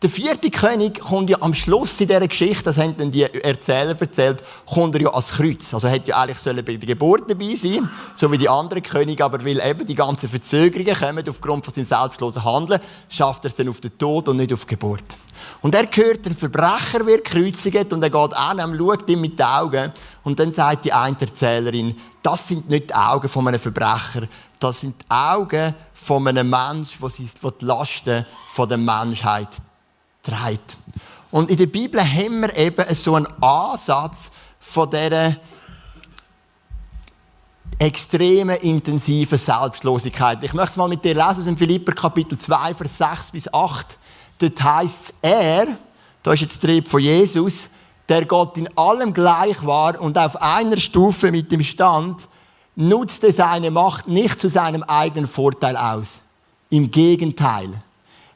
Der 0.06 0.12
vierte 0.12 0.52
König 0.52 1.00
kommt 1.00 1.32
ja 1.32 1.38
am 1.42 1.56
Schluss 1.56 2.00
in 2.00 2.08
dieser 2.08 2.28
Geschichte, 2.28 2.66
das 2.66 2.78
haben 2.78 2.96
dann 2.96 3.12
die 3.12 3.24
Erzähler 3.24 4.00
erzählt, 4.00 4.44
kommt 4.72 4.94
er 4.94 5.02
ja 5.02 5.10
als 5.10 5.32
Kreuz. 5.32 5.74
Also 5.74 5.88
er 5.88 5.94
hätte 5.94 6.10
ja 6.10 6.18
eigentlich 6.18 6.38
sollen 6.38 6.64
bei 6.64 6.76
der 6.76 6.86
Geburt 6.86 7.24
dabei 7.28 7.56
sein, 7.56 7.90
so 8.14 8.32
wie 8.32 8.38
die 8.38 8.48
anderen 8.48 8.84
Könige, 8.84 9.26
aber 9.26 9.44
weil 9.44 9.60
eben 9.60 9.84
die 9.84 9.96
ganzen 9.96 10.30
Verzögerungen 10.30 10.96
kommen 10.96 11.28
aufgrund 11.28 11.66
von 11.66 11.74
seinem 11.74 11.86
selbstlosen 11.86 12.44
Handeln, 12.44 12.82
schafft 13.10 13.46
er 13.46 13.48
es 13.48 13.56
dann 13.56 13.68
auf 13.68 13.82
den 13.82 13.98
Tod 13.98 14.30
und 14.30 14.38
nicht 14.38 14.54
auf 14.54 14.66
die 14.66 14.76
Geburt. 14.76 15.06
Und 15.64 15.74
er 15.74 15.88
hört, 15.92 16.24
der 16.24 16.36
Verbrecher 16.36 17.04
wird 17.08 17.24
gekreuzigt 17.24 17.92
und 17.92 18.04
er 18.04 18.12
geht 18.12 18.34
an 18.36 18.60
und 18.60 18.78
schaut 18.78 19.10
ihm 19.10 19.22
mit 19.22 19.40
den 19.40 19.46
Augen 19.48 19.92
und 20.24 20.40
dann 20.40 20.54
sagt 20.54 20.86
die 20.86 20.94
eine 20.94 21.20
Erzählerin, 21.20 21.96
das 22.22 22.48
sind 22.48 22.70
nicht 22.70 22.92
die 22.92 22.94
Augen 22.94 23.28
von 23.28 23.48
einem 23.48 23.60
Verbrecher, 23.60 24.28
das 24.60 24.82
sind 24.82 25.02
die 25.02 25.06
Augen 25.10 25.74
von 25.96 26.28
einem 26.28 26.48
Menschen, 26.48 27.00
der 27.02 27.52
die 27.60 27.66
Lasten 27.66 28.26
der 28.56 28.78
Menschheit 28.78 29.50
trägt. 30.26 30.78
Und 31.32 31.50
in 31.50 31.58
der 31.58 31.68
Bibel 31.68 32.02
haben 32.02 32.42
wir 32.42 32.56
eben 32.58 32.96
so 32.96 33.16
einen 33.16 33.28
Ansatz 33.42 34.32
von 34.60 34.90
dieser 34.90 35.36
extremen, 37.78 38.58
intensiven 38.58 39.38
Selbstlosigkeit. 39.38 40.44
Ich 40.44 40.54
möchte 40.54 40.72
es 40.72 40.78
mal 40.78 40.88
mit 40.88 41.04
dir 41.04 41.14
lesen 41.14 41.40
aus 41.40 41.46
dem 41.46 41.58
Philipper 41.58 41.92
Kapitel 41.92 42.38
2, 42.38 42.74
Vers 42.74 42.98
6 42.98 43.32
bis 43.32 43.54
8. 43.54 43.98
Dort 44.40 44.64
heisst 44.64 45.14
es, 45.22 45.30
er, 45.30 45.68
da 46.24 46.34
ist 46.34 46.42
jetzt 46.42 46.64
der 46.64 46.70
Trieb 46.70 46.88
von 46.88 47.02
Jesus, 47.02 47.70
der 48.08 48.26
Gott 48.26 48.58
in 48.58 48.70
allem 48.78 49.14
gleich 49.14 49.66
war 49.66 50.00
und 50.00 50.18
auf 50.18 50.42
einer 50.42 50.78
Stufe 50.78 51.32
mit 51.32 51.52
ihm 51.52 51.64
stand, 51.64 52.30
nutzte 52.76 53.32
seine 53.32 53.72
Macht 53.72 54.08
nicht 54.08 54.40
zu 54.40 54.48
seinem 54.48 54.84
eigenen 54.84 55.28
Vorteil 55.28 55.76
aus. 55.76 56.22
Im 56.70 56.90
Gegenteil. 56.90 57.70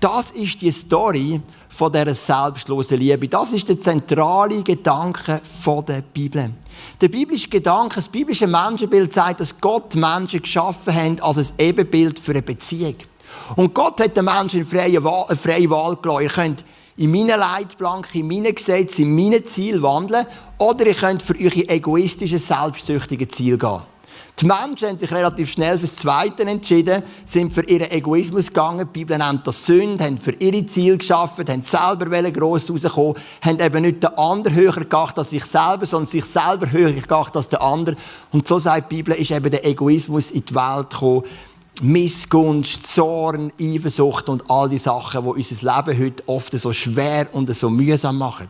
Das 0.00 0.32
ist 0.32 0.60
die 0.60 0.70
Story 0.70 1.40
von 1.68 1.92
der 1.92 2.14
selbstlosen 2.14 2.98
Liebe. 2.98 3.28
Das 3.28 3.52
ist 3.52 3.68
der 3.68 3.80
zentrale 3.80 4.62
Gedanke 4.62 5.40
von 5.62 5.84
der 5.84 6.02
Bibel. 6.02 6.50
Der 7.00 7.08
biblische 7.08 7.48
Gedanke, 7.48 7.96
das 7.96 8.08
biblische 8.08 8.46
Menschenbild 8.46 9.12
sagt, 9.12 9.40
dass 9.40 9.58
Gott 9.60 9.94
Menschen 9.94 10.42
geschaffen 10.42 10.94
hat 10.94 11.22
als 11.22 11.38
ein 11.38 11.48
Ebenbild 11.58 12.18
für 12.18 12.32
eine 12.32 12.42
Beziehung. 12.42 12.96
Und 13.56 13.74
Gott 13.74 14.00
hat 14.00 14.16
den 14.16 14.24
Menschen 14.24 14.60
eine 14.60 14.64
freie 14.64 15.70
Wahl, 15.70 15.96
gelassen. 15.96 16.22
Ihr 16.22 16.28
könnt 16.28 16.64
in 16.96 17.10
meinen 17.10 17.40
Leitplanken, 17.40 18.20
in 18.20 18.28
meinen 18.28 18.54
Gesetzen, 18.54 19.02
in 19.02 19.14
meinen 19.14 19.44
Ziel 19.44 19.82
wandeln 19.82 20.26
oder 20.58 20.86
ihr 20.86 20.94
könnt 20.94 21.22
für 21.22 21.34
eure 21.34 21.68
egoistischen, 21.68 22.38
selbstsüchtigen 22.38 23.28
Ziel 23.28 23.58
gehen. 23.58 23.82
Die 24.40 24.46
Menschen 24.46 24.88
haben 24.88 24.98
sich 24.98 25.12
relativ 25.12 25.52
schnell 25.52 25.78
fürs 25.78 25.94
Zweite 25.94 26.42
entschieden, 26.42 27.04
sind 27.24 27.52
für 27.52 27.64
ihren 27.66 27.88
Egoismus 27.92 28.48
gegangen. 28.48 28.80
Die 28.80 28.98
Bibel 28.98 29.16
nennt 29.16 29.46
das 29.46 29.64
Sünde, 29.64 30.02
haben 30.02 30.18
für 30.18 30.32
ihre 30.32 30.66
Ziele 30.66 30.98
geschaffen, 30.98 31.46
haben 31.48 31.62
selber 31.62 32.30
gross 32.32 32.68
rauskommen, 32.68 33.14
haben 33.42 33.60
eben 33.60 33.82
nicht 33.82 34.02
den 34.02 34.18
anderen 34.18 34.56
höher 34.56 34.72
gedacht 34.72 35.16
als 35.18 35.30
sich 35.30 35.44
selber, 35.44 35.86
sondern 35.86 36.08
sich 36.08 36.24
selber 36.24 36.68
höher 36.72 36.90
gedacht 36.90 37.36
als 37.36 37.48
der 37.48 37.62
andere. 37.62 37.94
Und 38.32 38.48
so 38.48 38.58
sagt 38.58 38.90
die 38.90 38.96
Bibel, 38.96 39.14
ist 39.14 39.30
eben 39.30 39.52
der 39.52 39.64
Egoismus 39.64 40.32
in 40.32 40.44
die 40.44 40.54
Welt 40.54 40.90
gekommen. 40.90 41.22
Missgunst, 41.82 42.88
Zorn, 42.88 43.52
Eifersucht 43.60 44.28
und 44.28 44.50
all 44.50 44.68
die 44.68 44.78
Sachen, 44.78 45.24
die 45.24 45.30
unser 45.30 45.76
Leben 45.76 46.04
heute 46.04 46.28
oft 46.28 46.52
so 46.58 46.72
schwer 46.72 47.28
und 47.32 47.54
so 47.54 47.70
mühsam 47.70 48.18
machen. 48.18 48.48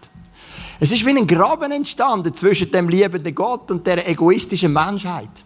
Es 0.80 0.92
ist 0.92 1.04
wie 1.04 1.10
ein 1.10 1.26
Graben 1.26 1.72
entstanden 1.72 2.34
zwischen 2.34 2.70
dem 2.70 2.88
liebenden 2.88 3.34
Gott 3.34 3.70
und 3.70 3.86
der 3.86 4.08
egoistischen 4.08 4.72
Menschheit. 4.72 5.43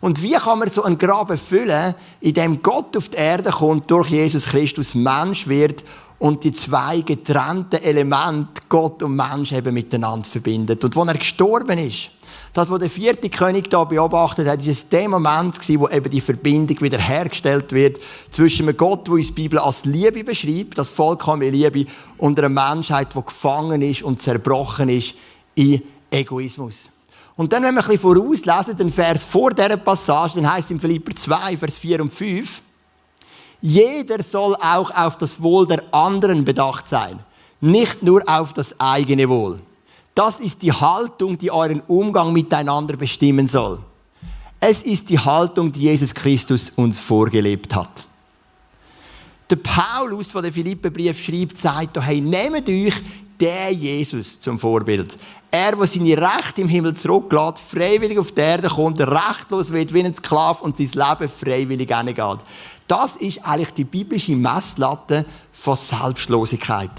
Und 0.00 0.22
wie 0.22 0.32
kann 0.32 0.58
man 0.58 0.68
so 0.68 0.82
einen 0.82 0.98
Graben 0.98 1.36
füllen, 1.36 1.94
in 2.20 2.34
dem 2.34 2.62
Gott 2.62 2.96
auf 2.96 3.10
die 3.10 3.18
Erde 3.18 3.50
kommt, 3.50 3.90
durch 3.90 4.08
Jesus 4.08 4.46
Christus 4.46 4.94
Mensch 4.94 5.46
wird 5.46 5.84
und 6.18 6.44
die 6.44 6.52
zwei 6.52 7.00
getrennten 7.00 7.82
Elemente, 7.82 8.62
Gott 8.68 9.02
und 9.02 9.16
Mensch, 9.16 9.52
eben 9.52 9.74
miteinander 9.74 10.28
verbindet. 10.28 10.84
Und 10.84 10.96
wo 10.96 11.04
er 11.04 11.14
gestorben 11.14 11.78
ist, 11.78 12.10
das, 12.52 12.70
was 12.70 12.80
der 12.80 12.90
vierte 12.90 13.30
König 13.30 13.70
da 13.70 13.84
beobachtet 13.84 14.48
hat, 14.48 14.64
ist 14.66 14.92
der 14.92 15.08
Moment 15.08 15.56
wo 15.78 15.88
eben 15.88 16.10
die 16.10 16.20
Verbindung 16.20 16.80
wieder 16.80 16.98
hergestellt 16.98 17.72
wird 17.72 18.00
zwischen 18.30 18.68
einem 18.68 18.76
Gott, 18.76 19.06
der 19.06 19.14
uns 19.14 19.28
die 19.28 19.34
Bibel 19.34 19.58
als 19.58 19.84
Liebe 19.84 20.24
beschreibt, 20.24 20.76
das 20.76 20.88
vollkommene 20.88 21.50
Liebe, 21.50 21.86
und 22.18 22.38
einer 22.38 22.48
Menschheit, 22.48 23.14
die 23.14 23.22
gefangen 23.22 23.82
ist 23.82 24.02
und 24.02 24.20
zerbrochen 24.20 24.88
ist 24.88 25.14
in 25.54 25.80
Egoismus. 26.10 26.90
Und 27.40 27.54
dann, 27.54 27.62
wenn 27.62 27.74
wir 27.74 27.80
ein 27.80 27.86
bisschen 27.88 28.00
vorauslesen, 28.02 28.76
den 28.76 28.90
Vers 28.90 29.24
vor 29.24 29.48
dieser 29.48 29.78
Passage, 29.78 30.34
dann 30.34 30.52
heißt 30.52 30.66
es 30.66 30.72
in 30.72 30.78
Philipper 30.78 31.16
2, 31.16 31.56
Vers 31.56 31.78
4 31.78 32.02
und 32.02 32.12
5, 32.12 32.60
jeder 33.62 34.22
soll 34.22 34.54
auch 34.56 34.90
auf 34.90 35.16
das 35.16 35.40
Wohl 35.40 35.66
der 35.66 35.82
anderen 35.90 36.44
bedacht 36.44 36.86
sein, 36.86 37.18
nicht 37.62 38.02
nur 38.02 38.22
auf 38.26 38.52
das 38.52 38.78
eigene 38.78 39.26
Wohl. 39.30 39.58
Das 40.14 40.38
ist 40.38 40.60
die 40.60 40.70
Haltung, 40.70 41.38
die 41.38 41.50
euren 41.50 41.80
Umgang 41.86 42.34
miteinander 42.34 42.98
bestimmen 42.98 43.46
soll. 43.46 43.78
Es 44.60 44.82
ist 44.82 45.08
die 45.08 45.18
Haltung, 45.18 45.72
die 45.72 45.80
Jesus 45.80 46.12
Christus 46.12 46.68
uns 46.76 47.00
vorgelebt 47.00 47.74
hat. 47.74 48.04
Der 49.48 49.56
Paulus 49.56 50.30
von 50.30 50.42
der 50.42 50.52
Philipperbrief 50.52 51.24
schreibt, 51.24 51.56
sagt, 51.56 51.98
hey, 52.00 52.20
nehmt 52.20 52.68
euch 52.68 52.94
der 53.40 53.72
Jesus 53.72 54.38
zum 54.40 54.58
Vorbild. 54.58 55.18
Er, 55.50 55.74
der 55.74 55.86
seine 55.86 56.16
Rechte 56.16 56.60
im 56.60 56.68
Himmel 56.68 56.94
zurücklässt, 56.94 57.58
freiwillig 57.58 58.18
auf 58.18 58.32
die 58.32 58.40
Erde 58.40 58.68
kommt, 58.68 59.00
rechtlos 59.00 59.72
wird 59.72 59.92
wie 59.92 60.04
ein 60.04 60.14
Sklave 60.14 60.62
und 60.62 60.76
sein 60.76 60.90
Leben 60.92 61.30
freiwillig 61.30 61.96
hingeht. 61.96 62.38
Das 62.86 63.16
ist 63.16 63.44
eigentlich 63.44 63.72
die 63.74 63.84
biblische 63.84 64.36
Messlatte 64.36 65.24
von 65.52 65.76
Selbstlosigkeit. 65.76 66.90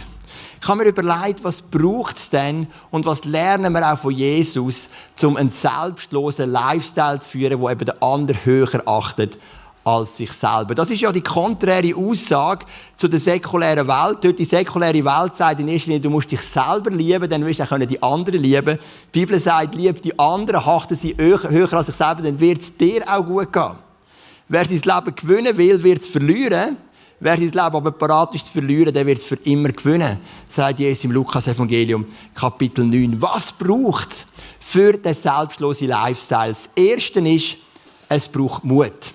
Ich 0.61 0.67
habe 0.67 0.83
mir 0.83 0.89
überlegt, 0.89 1.43
was 1.43 1.61
braucht 1.61 2.17
es 2.17 2.29
denn 2.29 2.67
und 2.91 3.05
was 3.05 3.25
lernen 3.25 3.73
wir 3.73 3.93
auch 3.93 3.97
von 3.97 4.13
Jesus, 4.13 4.89
um 5.23 5.35
einen 5.35 5.49
selbstlosen 5.49 6.51
Lifestyle 6.51 7.19
zu 7.19 7.31
führen, 7.31 7.59
wo 7.59 7.69
eben 7.69 7.85
der 7.85 8.03
andere 8.03 8.37
höher 8.45 8.83
achtet 8.85 9.39
als 9.83 10.17
sich 10.17 10.31
selber. 10.31 10.75
Das 10.75 10.89
ist 10.89 11.01
ja 11.01 11.11
die 11.11 11.21
konträre 11.21 11.95
Aussage 11.95 12.65
zu 12.95 13.07
der 13.07 13.19
säkulären 13.19 13.87
Welt. 13.87 14.19
Dort 14.21 14.39
die 14.39 14.45
säkuläre 14.45 15.03
Welt 15.03 15.35
sagt 15.35 15.59
in 15.59 15.67
erster 15.67 15.87
Linie, 15.87 16.01
du 16.01 16.09
musst 16.09 16.31
dich 16.31 16.41
selber 16.41 16.91
lieben, 16.91 17.29
dann 17.29 17.45
wirst 17.45 17.59
du 17.59 17.63
auch 17.63 17.79
die 17.79 18.01
anderen 18.01 18.41
lieben. 18.41 18.77
Die 19.13 19.19
Bibel 19.19 19.39
sagt, 19.39 19.75
lieb 19.75 20.01
die 20.01 20.17
anderen, 20.17 20.61
achte 20.61 20.95
sie 20.95 21.15
höher 21.17 21.73
als 21.73 21.87
sich 21.87 21.95
selber, 21.95 22.21
dann 22.21 22.39
wird 22.39 22.61
es 22.61 22.77
dir 22.77 23.03
auch 23.07 23.25
gut 23.25 23.51
gehen. 23.51 23.75
Wer 24.47 24.65
sein 24.65 24.81
Leben 24.83 25.15
gewinnen 25.15 25.57
will, 25.57 25.81
wird 25.81 26.01
es 26.01 26.07
verlieren. 26.07 26.77
Wer 27.19 27.35
sein 27.35 27.45
Leben 27.45 27.57
aber 27.57 27.91
parat 27.91 28.35
ist 28.35 28.47
zu 28.47 28.53
verlieren, 28.53 28.93
der 28.93 29.05
wird 29.05 29.19
es 29.19 29.25
für 29.25 29.35
immer 29.43 29.69
gewinnen, 29.69 30.17
sagt 30.49 30.79
Jesus 30.79 31.03
im 31.03 31.11
Lukas-Evangelium, 31.11 32.05
Kapitel 32.33 32.85
9. 32.85 33.21
Was 33.21 33.51
braucht 33.51 34.11
es 34.11 34.25
für 34.59 34.93
den 34.93 35.13
selbstlosen 35.13 35.87
Lifestyle? 35.87 36.49
Das 36.49 36.69
Erste 36.75 37.19
ist, 37.19 37.57
es 38.09 38.27
braucht 38.27 38.63
Mut. 38.63 39.13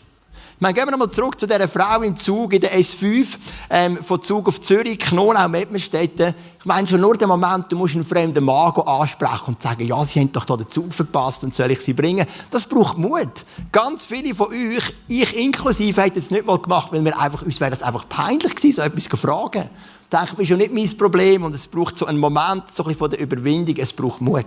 Meine, 0.61 0.73
gehen 0.73 0.87
wir 0.87 0.93
nochmal 0.93 1.11
zurück 1.11 1.39
zu 1.39 1.47
dieser 1.47 1.69
Frau 1.69 2.01
im 2.01 2.17
Zug 2.17 2.55
in 2.55 2.63
der 2.63 2.75
S5, 2.75 3.37
ähm, 3.69 3.99
von 4.03 4.23
Zug 4.23 4.49
auf 4.49 4.59
Zürich, 4.61 4.99
Knonau, 4.99 5.49
Mettmerstetten. 5.49 6.35
Ich 6.59 6.65
meine 6.65 6.87
schon 6.89 7.03
nur 7.03 7.15
den 7.15 7.29
Moment, 7.29 7.71
du 7.71 7.77
musst 7.77 7.95
einen 7.95 8.05
fremden 8.05 8.43
Mann 8.43 8.73
ansprechen 8.73 9.49
und 9.49 9.61
sagen, 9.61 9.87
ja, 9.87 10.03
sie 10.07 10.19
haben 10.21 10.33
doch 10.33 10.47
da 10.47 10.57
den 10.57 10.69
Zug 10.69 10.95
verpasst 10.95 11.45
und 11.45 11.55
soll 11.55 11.71
ich 11.73 11.81
sie 11.81 11.93
bringen? 11.93 12.27
Das 12.51 12.65
braucht 12.65 12.97
Mut. 12.97 13.45
Ganz 13.71 14.07
viele 14.07 14.35
von 14.35 14.49
euch, 14.49 14.95
ich 15.09 15.37
inklusive, 15.37 16.01
hätten 16.01 16.19
es 16.19 16.31
nicht 16.31 16.47
mal 16.47 16.59
gemacht, 16.59 16.91
weil 16.91 17.05
wir 17.05 17.19
einfach, 17.19 17.43
uns 17.43 17.61
wäre 17.61 17.73
das 17.73 17.83
einfach 17.83 18.09
peinlich 18.09 18.55
gewesen, 18.55 18.77
so 18.77 18.83
etwas 18.83 19.05
zu 19.05 19.17
fragen. 19.19 19.69
Ich 20.05 20.09
denke, 20.09 20.33
das 20.33 20.41
ist 20.41 20.49
ja 20.49 20.57
nicht 20.57 20.73
mein 20.73 20.97
Problem 20.97 21.45
und 21.45 21.55
es 21.55 21.69
braucht 21.69 21.99
so 21.99 22.07
einen 22.07 22.19
Moment, 22.19 22.71
so 22.71 22.83
ein 22.83 22.87
bisschen 22.87 22.99
von 22.99 23.11
der 23.11 23.21
Überwindung, 23.21 23.77
es 23.77 23.93
braucht 23.93 24.23
Mut. 24.23 24.47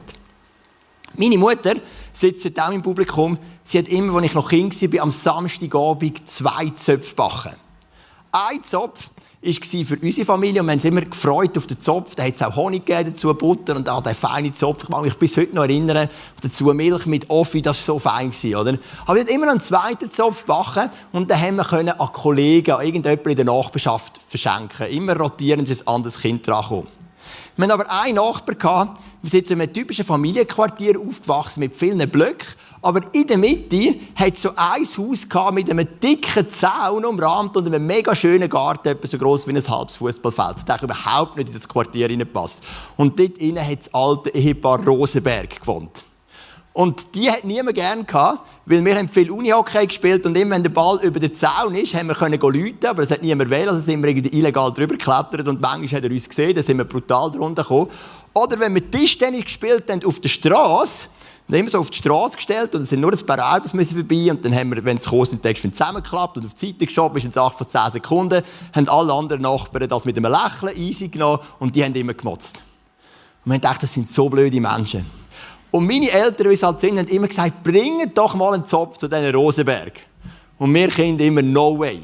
Meine 1.16 1.38
Mutter 1.38 1.75
sitzt 2.13 2.46
heute 2.46 2.66
auch 2.66 2.72
im 2.72 2.82
Publikum. 2.82 3.38
Sie 3.63 3.78
hat 3.78 3.88
immer, 3.88 4.18
als 4.18 4.28
ich 4.28 4.34
noch 4.34 4.50
Kind 4.50 4.94
war, 4.94 5.01
am 5.01 5.12
Samstagabend 5.12 6.28
zwei 6.28 6.72
Zöpfe 6.75 7.16
backen. 7.16 7.56
Ein 8.32 8.63
Zopf 8.63 9.10
war 9.42 9.86
für 9.86 9.98
unsere 10.01 10.25
Familie 10.25 10.62
und 10.62 10.68
wir 10.68 10.72
haben 10.72 10.78
uns 10.78 10.86
immer 10.86 11.01
gefreut 11.01 11.58
auf 11.58 11.66
den 11.66 11.80
Zopf. 11.80 12.13
Da 12.13 12.24
hat 12.24 12.36
es 12.36 12.42
auch 12.42 12.56
Honig 12.56 12.86
gegeben, 12.86 13.12
dazu 13.12 13.34
Butter 13.34 13.75
und 13.75 13.89
auch 13.89 14.04
den 14.04 14.13
feinen 14.13 14.54
Zopf. 14.54 14.84
Ich 14.84 14.89
kann 14.89 15.01
mich 15.01 15.18
bis 15.18 15.38
heute 15.38 15.56
noch 15.56 15.63
erinnern. 15.63 16.10
dazu 16.42 16.66
Milch 16.66 17.06
mit 17.06 17.30
Offi, 17.30 17.62
das 17.62 17.78
war 17.78 17.96
so 17.96 18.00
fein. 18.00 18.32
Oder? 18.56 18.78
Aber 19.06 19.16
wir 19.16 19.22
haben 19.22 19.30
immer 19.30 19.46
noch 19.46 19.54
einen 19.54 19.62
zweiten 19.62 20.12
Zopf 20.12 20.46
backen 20.46 20.89
und 21.13 21.32
dann 21.32 21.39
haben 21.42 21.56
wir 21.56 21.63
können 21.63 21.89
an 21.89 22.12
Kollegen, 22.12 22.72
an 22.72 22.86
irgendjemanden 22.86 23.32
in 23.32 23.36
der 23.38 23.46
Nachbarschaft 23.46 24.20
verschenken. 24.28 24.88
Immer 24.88 25.18
rotierend 25.18 25.70
ist 25.70 25.88
ein 25.88 25.96
anderes 25.96 26.20
Kind 26.20 26.46
dran 26.46 26.62
gekommen. 26.62 26.99
Wir 27.60 27.68
hatten 27.68 27.82
aber 27.82 27.92
einen 27.92 28.16
Nachbar, 28.16 28.94
wir 29.22 29.30
sind 29.30 29.51
in 29.51 29.60
einem 29.60 29.74
typischen 29.74 30.06
Familienquartier 30.06 30.98
aufgewachsen 30.98 31.60
mit 31.60 31.75
vielen 31.75 32.10
Blöcken. 32.10 32.48
Aber 32.82 33.01
in 33.13 33.28
der 33.28 33.38
Mitte 33.38 33.96
hat 34.16 34.38
so 34.38 34.51
ein 34.56 34.86
Haus 34.86 35.28
mit 35.51 35.70
einem 35.70 35.86
dicken 36.01 36.50
Zaun 36.50 37.04
umrahmt 37.04 37.58
und 37.58 37.68
einem 37.68 37.86
mega 37.86 38.16
schönen 38.16 38.50
Garten, 38.50 38.88
etwa 38.88 39.06
so 39.06 39.18
groß 39.18 39.46
wie 39.46 39.51
ein 39.51 39.68
halbes 39.68 39.98
Fußballfeld. 39.98 40.70
Das 40.70 40.84
überhaupt 40.84 41.36
nicht 41.36 41.50
in 41.50 41.54
das 41.54 41.68
Quartier 41.68 42.25
passt. 42.28 42.63
Und 42.96 43.20
dort 43.20 43.38
innen 43.39 43.68
hat 43.68 43.80
das 43.80 43.94
alte 43.94 44.30
Ehepaar 44.30 44.82
Rosenberg 44.86 45.60
gewohnt. 45.60 46.01
Und 46.72 47.16
die 47.16 47.30
hat 47.30 47.44
niemand 47.44 47.76
gern 47.76 48.06
gehabt, 48.06 48.48
weil 48.66 48.86
wir 48.86 48.96
haben 48.96 49.10
viel 49.10 49.32
Unihockey 49.32 49.88
gespielt 49.88 50.26
und 50.26 50.38
immer 50.38 50.56
wenn 50.56 50.64
der 50.64 50.70
Ball 50.70 51.00
über 51.02 51.20
den 51.20 51.36
Zaun 51.36 51.74
ist, 51.74 51.96
haben 51.96 52.08
wir 52.08 52.16
können 52.16 52.40
läuten, 52.40 52.86
aber 52.86 53.02
das 53.02 53.12
hat 53.12 53.24
niemand 53.24 53.50
wählen, 53.50 53.70
also 53.70 53.82
sind 53.82 54.02
wir 54.02 54.10
irgendwie 54.10 54.38
illegal 54.38 54.72
drüber 54.72 54.94
geklettert 54.94 55.48
und 55.48 55.60
manchmal 55.60 55.88
hat 55.88 56.04
er 56.04 56.12
uns 56.12 56.30
gesehen, 56.30 56.54
dann 56.54 56.64
sind 56.64 56.78
wir 56.78 56.86
brutal 56.86 57.32
drunter 57.32 57.64
gekommen. 57.64 57.90
Oder 58.34 58.60
wenn 58.60 58.76
wir 58.76 58.90
Tischtennis 58.90 59.46
gespielt 59.46 59.86
haben 59.90 60.06
auf 60.06 60.20
der 60.20 60.30
Straße, 60.30 61.10
dann 61.48 61.60
haben 61.60 61.66
wir 61.66 61.72
so 61.72 61.80
auf 61.80 61.90
die 61.90 61.98
Straße 61.98 62.36
gestellt 62.36 62.76
und 62.76 62.84
es 62.84 62.90
sind 62.90 63.02
nur 63.02 63.12
ein 63.12 63.26
paar 63.26 63.56
Autos 63.56 63.74
müssen 63.74 63.96
vorbei 63.96 64.30
und 64.30 64.46
dann 64.46 64.54
haben 64.54 64.70
wir, 64.74 64.86
wenn 64.86 64.98
es 64.98 65.06
groß 65.06 65.32
sind, 65.32 65.42
Text 65.42 65.64
zusammengeklappt 65.64 66.38
und 66.38 66.46
auf 66.46 66.54
die 66.54 66.68
Seite 66.68 66.86
geschoben, 66.86 67.18
ist 67.18 67.26
in 67.26 67.32
Sache 67.32 67.58
von 67.58 67.68
10 67.68 67.92
Sekunden, 67.94 68.44
haben 68.76 68.88
alle 68.88 69.12
anderen 69.12 69.42
Nachbarn 69.42 69.90
das 69.90 70.06
mit 70.06 70.16
einem 70.16 70.32
Lächeln 70.32 70.78
easy 70.78 71.08
genommen 71.08 71.40
und 71.58 71.76
die 71.76 71.84
haben 71.84 71.96
immer 71.96 72.14
gemotzt. 72.14 72.62
Und 73.44 73.52
wir 73.52 73.54
haben 73.56 73.62
gedacht, 73.62 73.82
das 73.82 73.92
sind 73.92 74.12
so 74.12 74.30
blöde 74.30 74.62
Menschen. 74.62 75.19
Und 75.72 75.86
meine 75.86 76.10
Eltern, 76.10 76.50
wie 76.50 76.54
es 76.54 76.64
halt 76.64 76.80
sind, 76.80 76.98
haben 76.98 77.08
immer 77.08 77.28
gesagt, 77.28 77.64
bringt 77.64 78.18
doch 78.18 78.34
mal 78.36 78.54
einen 78.54 78.66
Zopf 78.66 78.98
zu 78.98 79.08
diesen 79.08 79.34
Rosenberg. 79.34 79.94
Und 80.58 80.74
wir 80.74 80.88
Kinder 80.88 81.24
immer, 81.24 81.42
no 81.42 81.78
way. 81.78 82.02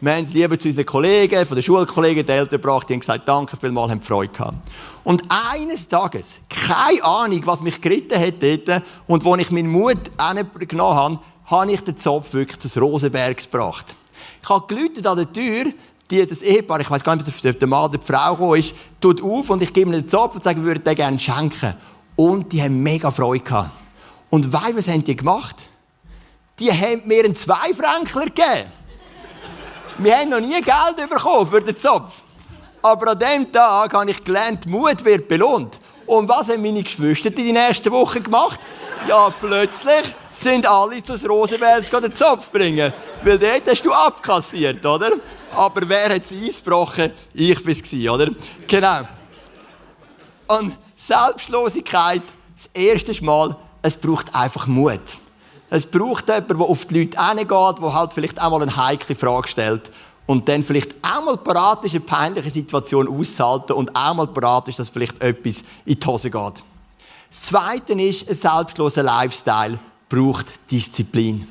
Wir 0.00 0.12
haben 0.14 0.24
es 0.24 0.32
lieber 0.32 0.58
zu 0.58 0.68
unseren 0.68 0.84
Kollegen, 0.84 1.46
von 1.46 1.56
den 1.56 1.62
Schulkollegen, 1.62 2.26
den 2.26 2.36
Eltern 2.36 2.60
gebracht, 2.60 2.88
die 2.88 2.94
haben 2.94 3.00
gesagt, 3.00 3.26
danke 3.26 3.56
vielmals, 3.56 3.90
haben 3.90 4.02
Freude 4.02 4.32
gehabt. 4.32 4.56
Und 5.04 5.22
eines 5.28 5.88
Tages, 5.88 6.42
keine 6.48 7.02
Ahnung, 7.02 7.40
was 7.44 7.62
mich 7.62 7.80
geritten 7.80 8.18
hat 8.18 8.34
dort, 8.42 8.82
und 9.06 9.24
wo 9.24 9.34
ich 9.36 9.50
meinen 9.50 9.70
Mut 9.70 10.10
genommen 10.68 10.96
habe, 10.96 11.18
habe 11.46 11.72
ich 11.72 11.80
den 11.80 11.96
Zopf 11.96 12.34
wirklich 12.34 12.58
zu 12.58 12.78
Rosenbergs 12.78 13.50
gebracht. 13.50 13.94
Ich 14.42 14.48
habe 14.48 14.66
geläutet 14.66 15.06
an 15.06 15.16
der 15.16 15.32
Tür, 15.32 15.72
die, 16.10 16.26
das 16.26 16.42
Ehepaar, 16.42 16.80
ich 16.80 16.90
weiß 16.90 17.02
gar 17.02 17.16
nicht, 17.16 17.26
ob 17.26 17.58
der 17.58 17.68
Mann 17.68 17.88
oder 17.88 17.98
die 17.98 18.06
Frau 18.06 18.32
gekommen 18.32 18.58
ist, 18.58 18.74
tut 19.00 19.22
auf 19.22 19.50
und 19.50 19.62
ich 19.62 19.72
gebe 19.72 19.88
ihnen 19.88 20.02
den 20.02 20.08
Zopf 20.08 20.36
und 20.36 20.44
sage, 20.44 20.60
ich 20.60 20.64
würde 20.66 20.80
den 20.80 20.94
gerne 20.94 21.18
schenken. 21.18 21.74
Und 22.16 22.52
die 22.52 22.62
haben 22.62 22.82
mega 22.82 23.10
Freude 23.10 23.44
gehabt. 23.44 23.70
Und 24.30 24.52
weißt 24.52 24.76
was 24.76 24.88
haben 24.88 25.04
die 25.04 25.14
gemacht? 25.14 25.68
Die 26.58 26.72
haben 26.72 27.06
mir 27.06 27.24
einen 27.24 27.34
Zweifränkler 27.34 28.24
gegeben. 28.26 28.70
Wir 29.98 30.18
haben 30.18 30.30
noch 30.30 30.40
nie 30.40 30.60
Geld 30.60 31.10
bekommen 31.10 31.46
für 31.46 31.60
den 31.60 31.78
Zopf. 31.78 32.22
Aber 32.82 33.12
an 33.12 33.18
dem 33.18 33.52
Tag 33.52 33.92
habe 33.92 34.10
ich 34.10 34.22
gelernt, 34.22 34.66
Mut 34.66 35.04
wird 35.04 35.28
belohnt. 35.28 35.80
Und 36.06 36.28
was 36.28 36.48
haben 36.48 36.62
meine 36.62 36.82
Geschwister 36.82 37.30
die 37.30 37.52
nächsten 37.52 37.90
Wochen 37.90 38.22
gemacht? 38.22 38.60
Ja, 39.08 39.30
plötzlich 39.30 40.14
sind 40.32 40.66
alle 40.66 41.02
zu 41.02 41.14
Rosenwels 41.26 41.90
den 41.90 42.14
Zopf 42.14 42.50
bringen. 42.50 42.92
Weil 43.22 43.38
dort 43.38 43.68
hast 43.68 43.82
du 43.82 43.92
abkassiert, 43.92 44.84
oder? 44.84 45.12
Aber 45.54 45.88
wer 45.88 46.14
hat 46.14 46.22
es 46.22 46.32
eingebrochen? 46.32 47.12
Ich 47.34 47.64
war 47.64 47.72
es, 47.72 48.08
oder? 48.08 48.30
Genau. 48.66 49.00
Und 50.46 50.78
Selbstlosigkeit, 51.06 52.22
das 52.56 52.68
erste 52.74 53.24
Mal, 53.24 53.56
es 53.80 53.96
braucht 53.96 54.34
einfach 54.34 54.66
Mut. 54.66 55.18
Es 55.70 55.86
braucht 55.86 56.28
jemanden, 56.28 56.58
der 56.58 56.66
auf 56.66 56.84
die 56.86 57.04
Leute 57.04 57.20
hingeht, 57.20 57.50
der 57.50 57.94
halt 57.94 58.12
vielleicht 58.12 58.42
auch 58.42 58.50
mal 58.50 58.62
eine 58.62 58.76
heikle 58.76 59.14
Frage 59.14 59.46
stellt 59.46 59.92
und 60.26 60.48
dann 60.48 60.64
vielleicht 60.64 60.96
auch 61.02 61.24
mal 61.24 61.36
parat 61.36 61.84
ist, 61.84 61.94
eine 61.94 62.00
peinliche 62.00 62.50
Situation 62.50 63.06
auszuhalten 63.08 63.76
und 63.76 63.94
auch 63.94 64.14
mal 64.14 64.26
parat 64.26 64.66
ist, 64.66 64.80
dass 64.80 64.88
vielleicht 64.88 65.22
etwas 65.22 65.62
in 65.84 65.98
die 66.00 66.06
Hose 66.06 66.28
geht. 66.28 66.64
Das 67.30 67.42
Zweite 67.42 67.92
ist, 67.92 68.28
ein 68.28 68.34
selbstloser 68.34 69.04
Lifestyle 69.04 69.78
braucht 70.08 70.58
Disziplin. 70.72 71.46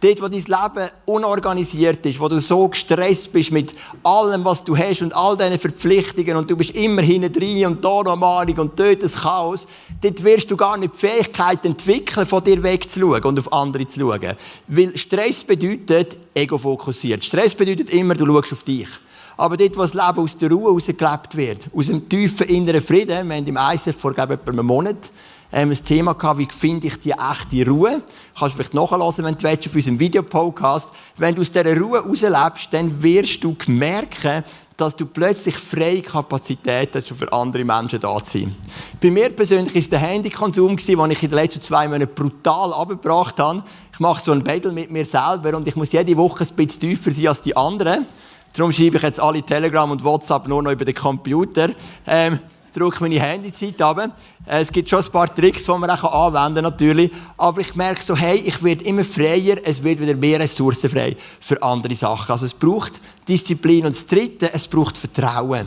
Dort, 0.00 0.22
wo 0.22 0.28
dein 0.28 0.40
Leben 0.40 0.90
unorganisiert 1.06 2.06
ist, 2.06 2.20
wo 2.20 2.28
du 2.28 2.40
so 2.40 2.68
gestresst 2.68 3.32
bist 3.32 3.50
mit 3.50 3.74
allem, 4.04 4.44
was 4.44 4.62
du 4.62 4.76
hast 4.76 5.02
und 5.02 5.14
all 5.14 5.36
deinen 5.36 5.58
Verpflichtungen 5.58 6.36
und 6.36 6.48
du 6.48 6.56
bist 6.56 6.70
immer 6.70 7.02
hinten 7.02 7.32
drin 7.32 7.66
und 7.66 7.84
da 7.84 8.02
noch 8.04 8.16
Mahnung 8.16 8.58
und 8.58 8.78
dort 8.78 9.02
das 9.02 9.16
Chaos, 9.16 9.66
dort 10.00 10.22
wirst 10.22 10.48
du 10.52 10.56
gar 10.56 10.76
nicht 10.76 10.94
die 10.94 10.98
Fähigkeit 10.98 11.64
entwickeln, 11.64 12.26
von 12.26 12.44
dir 12.44 12.62
wegzuschauen 12.62 13.24
und 13.24 13.38
auf 13.40 13.52
andere 13.52 13.88
zu 13.88 13.98
schauen. 13.98 14.36
Weil 14.68 14.96
Stress 14.96 15.42
bedeutet, 15.42 16.16
ego 16.32 16.58
fokussiert. 16.58 17.24
Stress 17.24 17.56
bedeutet 17.56 17.90
immer, 17.90 18.14
du 18.14 18.24
schaust 18.24 18.52
auf 18.52 18.62
dich. 18.62 18.88
Aber 19.36 19.56
dort, 19.56 19.76
wo 19.76 19.82
das 19.82 19.94
Leben 19.94 20.18
aus 20.18 20.36
der 20.36 20.50
Ruhe 20.50 20.68
heraus 20.68 20.86
gelebt 20.86 21.36
wird, 21.36 21.66
aus 21.74 21.86
dem 21.88 22.08
tiefen 22.08 22.48
inneren 22.48 22.82
Frieden, 22.82 23.28
wir 23.28 23.36
haben 23.36 23.46
im 23.46 23.56
ISF 23.56 23.96
vor, 23.96 24.12
glaube 24.12 24.34
ich, 24.34 24.40
etwa 24.40 24.52
einem 24.52 24.66
Monat, 24.66 25.10
ähm, 25.52 25.70
ein 25.70 25.84
Thema 25.84 26.14
gehabt, 26.14 26.38
wie 26.38 26.48
finde 26.50 26.86
ich 26.88 27.00
die 27.00 27.12
echte 27.12 27.70
Ruhe. 27.70 28.02
Kannst 28.38 28.54
du 28.54 28.56
vielleicht 28.58 28.74
nachhören, 28.74 29.24
wenn 29.24 29.36
du 29.36 29.42
willst, 29.44 29.66
auf 29.66 29.74
unserem 29.74 29.98
Videopodcast. 29.98 30.90
Wenn 31.16 31.34
du 31.34 31.40
aus 31.40 31.50
dieser 31.50 31.78
Ruhe 31.78 32.02
herauslebst, 32.02 32.68
dann 32.72 33.02
wirst 33.02 33.42
du 33.42 33.56
merken, 33.68 34.44
dass 34.76 34.94
du 34.94 35.06
plötzlich 35.06 35.56
freie 35.56 36.02
Kapazität 36.02 36.94
hast, 36.94 37.08
für 37.08 37.32
andere 37.32 37.64
Menschen 37.64 37.98
da 37.98 38.16
zu 38.22 38.38
sein. 38.38 38.54
Bei 39.02 39.10
mir 39.10 39.30
persönlich 39.30 39.74
war 39.74 39.98
der 39.98 39.98
Handykonsum, 39.98 40.76
den 40.76 41.10
ich 41.10 41.22
in 41.22 41.30
den 41.30 41.34
letzten 41.34 41.60
zwei 41.60 41.88
Monaten 41.88 42.14
brutal 42.14 42.72
abgebracht 42.72 43.40
habe. 43.40 43.64
Ich 43.92 43.98
mache 43.98 44.22
so 44.22 44.30
ein 44.30 44.44
Battle 44.44 44.70
mit 44.70 44.90
mir 44.90 45.04
selber 45.04 45.56
und 45.56 45.66
ich 45.66 45.74
muss 45.74 45.90
jede 45.90 46.16
Woche 46.16 46.44
ein 46.44 46.54
bisschen 46.54 46.80
tiefer 46.80 47.10
sein 47.10 47.26
als 47.26 47.42
die 47.42 47.56
anderen. 47.56 48.06
Darum 48.52 48.70
schreibe 48.70 48.98
ich 48.98 49.02
jetzt 49.02 49.18
alle 49.18 49.42
Telegram 49.42 49.90
und 49.90 50.04
WhatsApp 50.04 50.46
nur 50.46 50.62
noch 50.62 50.70
über 50.70 50.84
den 50.84 50.94
Computer. 50.94 51.70
Ähm, 52.06 52.38
drücke 52.72 53.02
meine 53.02 53.20
Handyzeit 53.20 53.80
ab. 53.82 53.98
Äh, 53.98 54.60
es 54.60 54.72
gibt 54.72 54.88
schon 54.88 55.00
ein 55.00 55.10
paar 55.10 55.34
Tricks, 55.34 55.64
die 55.64 55.70
man 55.70 55.90
auch 55.90 56.04
anwenden 56.04 56.54
kann, 56.54 56.64
natürlich. 56.64 57.10
Aber 57.36 57.60
ich 57.60 57.74
merke 57.74 58.02
so, 58.02 58.16
hey, 58.16 58.36
ich 58.36 58.62
werde 58.62 58.84
immer 58.84 59.04
freier, 59.04 59.56
es 59.64 59.82
wird 59.82 60.00
wieder 60.00 60.14
mehr 60.14 60.40
Ressourcen 60.40 60.90
frei 60.90 61.16
für 61.40 61.62
andere 61.62 61.94
Sachen. 61.94 62.32
Also 62.32 62.46
es 62.46 62.54
braucht 62.54 63.00
Disziplin. 63.28 63.86
Und 63.86 63.94
das 63.94 64.06
Dritte, 64.06 64.52
es 64.52 64.66
braucht 64.66 64.98
Vertrauen. 64.98 65.66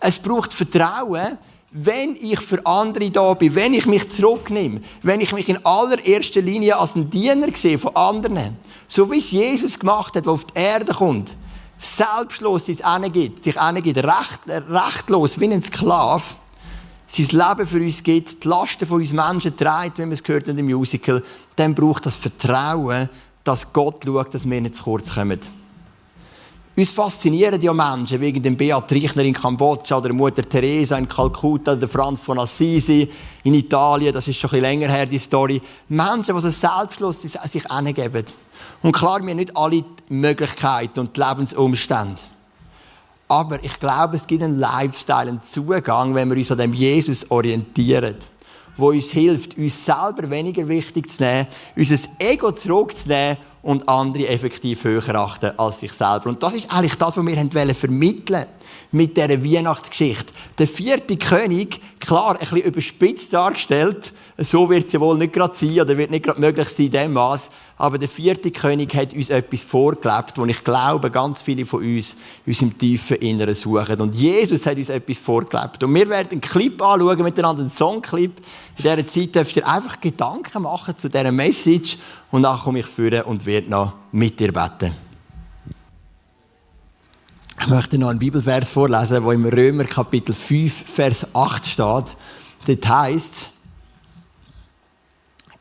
Es 0.00 0.18
braucht 0.18 0.52
Vertrauen, 0.52 1.38
wenn 1.70 2.16
ich 2.16 2.40
für 2.40 2.64
andere 2.64 3.10
da 3.10 3.34
bin, 3.34 3.54
wenn 3.54 3.74
ich 3.74 3.86
mich 3.86 4.08
zurücknehme, 4.08 4.80
wenn 5.02 5.20
ich 5.20 5.32
mich 5.32 5.48
in 5.48 5.64
allererster 5.64 6.40
Linie 6.40 6.78
als 6.78 6.96
ein 6.96 7.10
Diener 7.10 7.48
sehe 7.54 7.78
von 7.78 7.94
anderen, 7.94 8.56
so 8.86 9.10
wie 9.10 9.18
es 9.18 9.30
Jesus 9.30 9.78
gemacht 9.78 10.16
hat, 10.16 10.24
der 10.24 10.32
auf 10.32 10.46
die 10.46 10.58
Erde 10.58 10.94
kommt, 10.94 11.36
selbstlos 11.76 12.66
sich 12.66 12.84
angibt, 12.84 13.44
sich 13.44 13.58
angibt, 13.58 13.98
recht, 13.98 14.40
rechtlos 14.48 15.38
wie 15.38 15.52
ein 15.52 15.62
Sklave, 15.62 16.24
sein 17.08 17.26
Leben 17.26 17.66
für 17.66 17.80
uns 17.80 18.02
gibt, 18.02 18.44
die 18.44 18.48
Lasten 18.48 18.86
von 18.86 19.00
uns 19.00 19.12
Menschen 19.12 19.56
trägt, 19.56 19.98
wie 19.98 20.02
man 20.02 20.12
es 20.12 20.22
gehört 20.22 20.48
in 20.48 20.56
dem 20.56 20.66
Musical, 20.66 21.22
dann 21.56 21.74
braucht 21.74 22.06
das 22.06 22.16
Vertrauen, 22.16 23.08
dass 23.42 23.72
Gott 23.72 24.04
schaut, 24.04 24.34
dass 24.34 24.48
wir 24.48 24.60
nicht 24.60 24.74
zu 24.74 24.84
kurz 24.84 25.14
kommen. 25.14 25.40
Uns 26.76 26.90
faszinieren 26.90 27.60
ja 27.60 27.72
Menschen, 27.72 28.20
wegen 28.20 28.40
dem 28.40 28.56
Beat 28.56 28.92
Reichner 28.92 29.24
in 29.24 29.34
Kambodscha 29.34 29.98
oder 29.98 30.12
Mutter 30.12 30.48
Teresa 30.48 30.96
in 30.96 31.08
Kalkutta 31.08 31.72
oder 31.72 31.88
Franz 31.88 32.20
von 32.20 32.38
Assisi 32.38 33.10
in 33.42 33.54
Italien, 33.54 34.12
das 34.12 34.28
ist 34.28 34.36
schon 34.36 34.50
ein 34.50 34.60
bisschen 34.60 34.80
länger 34.80 34.88
her, 34.88 35.06
die 35.06 35.18
Story. 35.18 35.60
Menschen, 35.88 36.36
die 36.36 36.40
so 36.40 36.50
selbstlos 36.50 37.22
sich 37.22 37.68
angeben. 37.68 38.24
Und 38.82 38.92
klar, 38.92 39.20
wir 39.20 39.30
haben 39.30 39.38
nicht 39.38 39.56
alle 39.56 39.82
Möglichkeiten 40.08 41.00
und 41.00 41.16
die 41.16 41.20
Lebensumstände. 41.20 42.22
Aber 43.28 43.62
ich 43.62 43.78
glaube, 43.78 44.16
es 44.16 44.26
gibt 44.26 44.42
einen 44.42 44.58
Lifestyle, 44.58 45.28
einen 45.28 45.42
Zugang, 45.42 46.14
wenn 46.14 46.30
wir 46.30 46.36
uns 46.36 46.50
an 46.50 46.58
dem 46.58 46.72
Jesus 46.72 47.30
orientieren, 47.30 48.16
wo 48.76 48.88
uns 48.88 49.10
hilft, 49.10 49.58
uns 49.58 49.84
selber 49.84 50.30
weniger 50.30 50.66
wichtig 50.66 51.10
zu 51.10 51.22
nehmen, 51.22 51.46
unser 51.76 52.08
Ego 52.18 52.50
zurückzunehmen 52.52 53.36
und 53.62 53.86
andere 53.86 54.28
effektiv 54.28 54.84
höher 54.84 55.14
achten 55.14 55.52
als 55.58 55.80
sich 55.80 55.92
selber. 55.92 56.30
Und 56.30 56.42
das 56.42 56.54
ist 56.54 56.70
eigentlich 56.72 56.94
das, 56.94 57.18
was 57.18 57.26
wir 57.26 57.74
vermitteln 57.74 58.34
wollen 58.34 58.46
mit 58.90 59.16
dieser 59.16 59.44
Weihnachtsgeschichte. 59.44 60.32
Der 60.58 60.66
vierte 60.66 61.16
König, 61.16 61.80
klar, 62.00 62.32
ein 62.32 62.38
bisschen 62.38 62.62
überspitzt 62.62 63.32
dargestellt, 63.32 64.12
so 64.38 64.70
wird 64.70 64.86
es 64.86 64.92
ja 64.92 65.00
wohl 65.00 65.18
nicht 65.18 65.32
gerade 65.32 65.54
sein 65.54 65.80
oder 65.80 65.96
wird 65.96 66.10
nicht 66.10 66.24
gerade 66.24 66.40
möglich 66.40 66.68
sein 66.68 66.86
in 66.86 66.92
dem 66.92 67.12
Maß, 67.12 67.50
aber 67.76 67.98
der 67.98 68.08
vierte 68.08 68.50
König 68.50 68.94
hat 68.94 69.12
uns 69.12 69.30
etwas 69.30 69.62
vorgelebt, 69.62 70.36
wo 70.36 70.44
ich 70.46 70.64
glaube, 70.64 71.10
ganz 71.10 71.42
viele 71.42 71.66
von 71.66 71.82
uns 71.82 72.16
uns 72.46 72.62
im 72.62 72.76
tiefen 72.76 73.16
Inneren 73.18 73.54
suchen. 73.54 74.00
Und 74.00 74.14
Jesus 74.14 74.66
hat 74.66 74.76
uns 74.76 74.88
etwas 74.88 75.18
vorgelebt. 75.18 75.82
Und 75.82 75.94
wir 75.94 76.08
werden 76.08 76.28
einen 76.32 76.40
Clip 76.40 76.80
anschauen, 76.80 77.22
miteinander 77.22 77.62
einen 77.62 77.70
Songclip. 77.70 78.32
In 78.78 78.82
dieser 78.82 79.06
Zeit 79.06 79.34
dürft 79.34 79.56
ihr 79.56 79.68
einfach 79.68 80.00
Gedanken 80.00 80.62
machen 80.62 80.96
zu 80.96 81.08
dieser 81.08 81.32
Message 81.32 81.98
und 82.30 82.42
dann 82.42 82.58
komme 82.58 82.80
ich 82.80 82.86
führen 82.86 83.22
und 83.22 83.44
werde 83.44 83.70
noch 83.70 83.92
mit 84.12 84.40
dir 84.40 84.52
beten. 84.52 85.07
Ich 87.60 87.66
möchte 87.66 87.98
noch 87.98 88.08
einen 88.08 88.20
Bibelvers 88.20 88.70
vorlesen, 88.70 89.24
wo 89.24 89.32
im 89.32 89.44
Römer 89.44 89.84
Kapitel 89.84 90.32
5, 90.32 90.84
Vers 90.86 91.26
8 91.34 91.66
steht. 91.66 92.16
Dort 92.66 92.88
heißt 92.88 93.50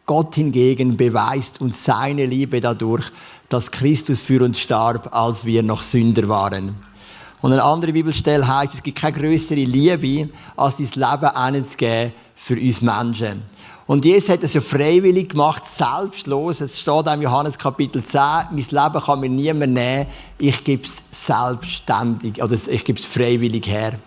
Gott 0.05 0.35
hingegen 0.35 0.95
beweist 0.95 1.59
uns 1.59 1.83
seine 1.83 2.25
Liebe 2.25 2.61
dadurch, 2.61 3.11
dass 3.49 3.71
Christus 3.71 4.21
für 4.21 4.43
uns 4.43 4.59
starb, 4.59 5.13
als 5.13 5.43
wir 5.43 5.63
noch 5.63 5.81
Sünder 5.81 6.29
waren. 6.29 6.75
Und 7.41 7.51
eine 7.51 7.63
andere 7.63 7.91
Bibelstelle 7.91 8.47
heißt, 8.47 8.75
es 8.75 8.83
gibt 8.83 8.99
keine 8.99 9.17
größere 9.17 9.59
Liebe, 9.59 10.29
als 10.55 10.77
sein 10.77 10.89
Leben 10.93 11.25
anzugeben 11.25 12.13
für 12.35 12.55
uns 12.55 12.81
Menschen. 12.81 13.41
Und 13.87 14.03
Jesus 14.03 14.29
hat 14.29 14.43
es 14.43 14.53
ja 14.53 14.59
freiwillig 14.59 15.29
gemacht, 15.29 15.63
selbstlos. 15.65 16.59
Es 16.59 16.77
steht 16.77 17.07
im 17.07 17.21
Johannes 17.21 17.57
Kapitel 17.57 18.03
10, 18.03 18.19
mein 18.51 18.57
Leben 18.57 19.03
kann 19.03 19.19
mir 19.21 19.29
niemand 19.29 19.73
nehmen, 19.73 20.07
ich 20.37 20.61
gebe 20.65 20.83
es 20.83 21.01
selbstständig, 21.09 22.43
oder 22.43 22.53
ich 22.53 22.83
gebe 22.83 22.99
es 22.99 23.05
freiwillig 23.05 23.65
her. 23.65 23.97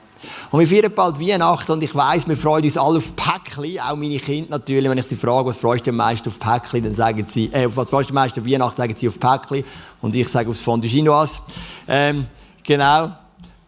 Und 0.51 0.61
wir 0.61 0.67
feiern 0.67 0.93
bald 0.95 1.19
Weihnachten 1.19 1.73
und 1.73 1.83
ich 1.83 1.95
weiss, 1.95 2.29
wir 2.29 2.37
freuen 2.37 2.65
uns 2.65 2.77
alle 2.77 2.99
auf 2.99 3.17
Päckchen, 3.17 3.81
auch 3.81 3.97
meine 3.97 4.19
Kinder 4.19 4.51
natürlich. 4.51 4.91
Wenn 4.91 4.99
ich 4.99 5.07
sie 5.07 5.17
frage, 5.17 5.49
was 5.49 5.57
freust 5.57 5.87
du 5.87 5.91
am 5.91 5.97
meisten 5.97 6.29
auf 6.29 6.39
Päckchen, 6.39 6.83
dann 6.85 6.95
sagen 6.95 7.25
sie, 7.27 7.51
äh, 7.51 7.65
auf 7.65 7.77
was 7.79 7.89
freust 7.89 8.11
du 8.11 8.13
am 8.13 8.17
meisten 8.17 8.41
auf 8.41 8.47
Weihnachten, 8.47 8.77
sagen 8.77 8.95
sie 8.95 9.09
auf 9.09 9.19
Päckchen. 9.19 9.65
Und 10.03 10.15
ich 10.15 10.29
sage 10.29 10.51
aufs 10.51 10.61
Fondue 10.61 10.91
Chinoise. 10.91 11.41
Ähm, 11.89 12.27
genau. 12.63 13.13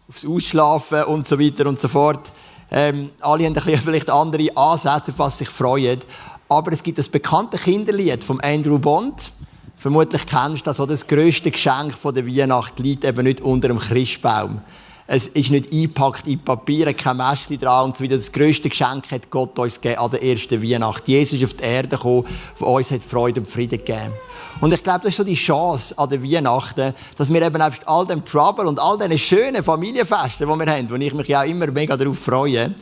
Aufs 0.07 0.25
Ausschlafen 0.27 1.05
und 1.05 1.25
so 1.25 1.39
weiter 1.39 1.65
und 1.65 1.79
so 1.79 1.87
fort. 1.87 2.31
Ähm, 2.73 3.11
alle 3.21 3.45
haben 3.45 3.55
ein 3.55 3.77
vielleicht 3.77 4.09
andere 4.09 4.57
Ansätze, 4.57 5.11
auf 5.11 5.19
was 5.19 5.37
sich 5.37 5.49
freuen. 5.49 5.99
Aber 6.49 6.71
es 6.73 6.83
gibt 6.83 6.97
das 6.97 7.07
bekannte 7.07 7.57
Kinderlied 7.57 8.23
von 8.23 8.41
Andrew 8.41 8.79
Bond. 8.79 9.31
Vermutlich 9.77 10.25
kennst 10.25 10.65
du 10.65 10.71
das, 10.71 10.77
das 10.77 11.07
grösste 11.07 11.51
Geschenk 11.51 11.93
von 11.93 12.13
der 12.15 12.25
Weihnacht 12.27 12.79
liegt 12.79 13.03
eben 13.03 13.23
nicht 13.23 13.41
unter 13.41 13.67
dem 13.67 13.79
Christbaum. 13.79 14.61
Es 15.05 15.27
ist 15.27 15.51
nicht 15.51 15.73
eingepackt 15.73 16.27
in 16.27 16.39
Papier, 16.39 16.93
kein 16.93 17.17
Mäschchen 17.17 17.59
dran 17.59 17.85
und 17.85 17.97
so 17.97 18.03
weiter. 18.03 18.15
Das 18.15 18.31
grösste 18.31 18.69
Geschenk 18.69 19.11
hat 19.11 19.29
Gott 19.29 19.59
uns 19.59 19.79
gegeben 19.79 19.99
an 19.99 20.11
der 20.11 20.23
ersten 20.23 20.63
Weihnacht. 20.63 21.07
Jesus 21.07 21.41
ist 21.41 21.43
auf 21.43 21.53
die 21.55 21.65
Erde 21.65 21.89
gekommen, 21.89 22.25
von 22.55 22.69
uns 22.69 22.91
hat 22.91 23.03
Freude 23.03 23.41
und 23.41 23.49
Frieden 23.49 23.79
gegeben. 23.79 24.13
Und 24.63 24.73
ich 24.73 24.81
glaube, 24.81 25.01
das 25.01 25.09
ist 25.09 25.17
so 25.17 25.25
die 25.25 25.33
Chance 25.33 25.93
an 25.97 26.09
der 26.09 26.23
Weihnachten, 26.23 26.93
dass 27.17 27.33
wir 27.33 27.41
eben 27.41 27.61
einfach 27.61 27.85
all 27.85 28.07
dem 28.07 28.23
Trouble 28.23 28.65
und 28.65 28.79
all 28.79 28.97
diesen 28.97 29.17
schönen 29.17 29.61
Familienfesten, 29.61 30.47
die 30.47 30.55
wir 30.57 30.73
haben, 30.73 30.89
wo 30.89 30.95
ich 30.95 31.13
mich 31.13 31.35
auch 31.35 31.43
immer 31.43 31.67
mega 31.67 31.97
darauf 31.97 32.17
freue, 32.17 32.73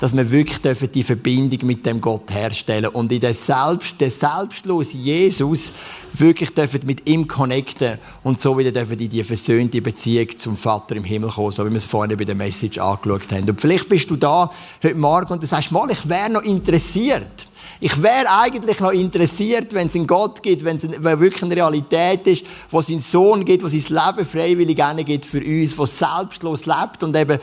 dass 0.00 0.16
wir 0.16 0.28
wirklich 0.28 0.60
dürfen 0.60 0.90
die 0.90 1.04
Verbindung 1.04 1.64
mit 1.64 1.86
dem 1.86 2.00
Gott 2.00 2.34
herstellen 2.34 2.88
und 2.88 3.12
in 3.12 3.20
der 3.20 3.34
Selbst, 3.34 4.00
der 4.00 4.10
selbstlos 4.10 4.94
Jesus 4.94 5.72
wirklich 6.12 6.52
dürfen 6.52 6.80
mit 6.84 7.08
ihm 7.08 7.28
connecten 7.28 7.98
und 8.24 8.40
so 8.40 8.58
wieder 8.58 8.72
dürfen 8.72 8.98
in 8.98 9.08
die 9.08 9.22
versöhnte 9.22 9.80
Beziehung 9.80 10.36
zum 10.36 10.56
Vater 10.56 10.96
im 10.96 11.04
Himmel 11.04 11.30
kommen, 11.30 11.52
so 11.52 11.64
wie 11.64 11.70
wir 11.70 11.76
es 11.76 11.84
vorhin 11.84 12.16
bei 12.16 12.24
der 12.24 12.34
Message 12.34 12.78
angeschaut 12.78 13.30
haben. 13.30 13.48
Und 13.48 13.60
vielleicht 13.60 13.88
bist 13.88 14.10
du 14.10 14.16
da 14.16 14.50
heute 14.82 14.96
Morgen 14.96 15.34
und 15.34 15.40
du 15.40 15.46
sagst, 15.46 15.70
mal, 15.70 15.88
ich 15.88 16.08
wäre 16.08 16.30
noch 16.30 16.42
interessiert. 16.42 17.47
Ich 17.80 18.02
wäre 18.02 18.26
eigentlich 18.28 18.80
noch 18.80 18.90
interessiert, 18.90 19.72
wenn 19.72 19.86
es 19.86 19.94
einen 19.94 20.06
Gott 20.06 20.42
gibt, 20.42 20.64
wenn 20.64 20.76
es 20.76 20.82
wirklich 20.82 21.42
eine 21.42 21.54
Realität 21.54 22.26
ist, 22.26 22.44
wo 22.70 22.80
es 22.80 22.90
einen 22.90 23.00
Sohn 23.00 23.44
gibt, 23.44 23.62
wo 23.62 23.68
sein 23.68 23.80
Leben 23.80 24.28
freiwillig 24.28 25.06
gibt 25.06 25.24
für 25.24 25.38
uns, 25.38 25.78
wo 25.78 25.86
selbstlos 25.86 26.66
lebt 26.66 27.02
und 27.02 27.16
eben 27.16 27.38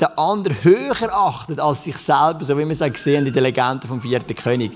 den 0.00 0.08
anderen 0.16 0.62
höher 0.62 1.12
achtet 1.12 1.60
als 1.60 1.84
sich 1.84 1.96
selber, 1.96 2.40
so 2.42 2.58
wie 2.58 2.64
wir 2.64 2.70
es 2.70 2.80
gesehen 2.80 3.26
in 3.26 3.32
der 3.32 3.42
Legende 3.42 3.86
vom 3.86 4.00
vierten 4.00 4.34
König, 4.34 4.72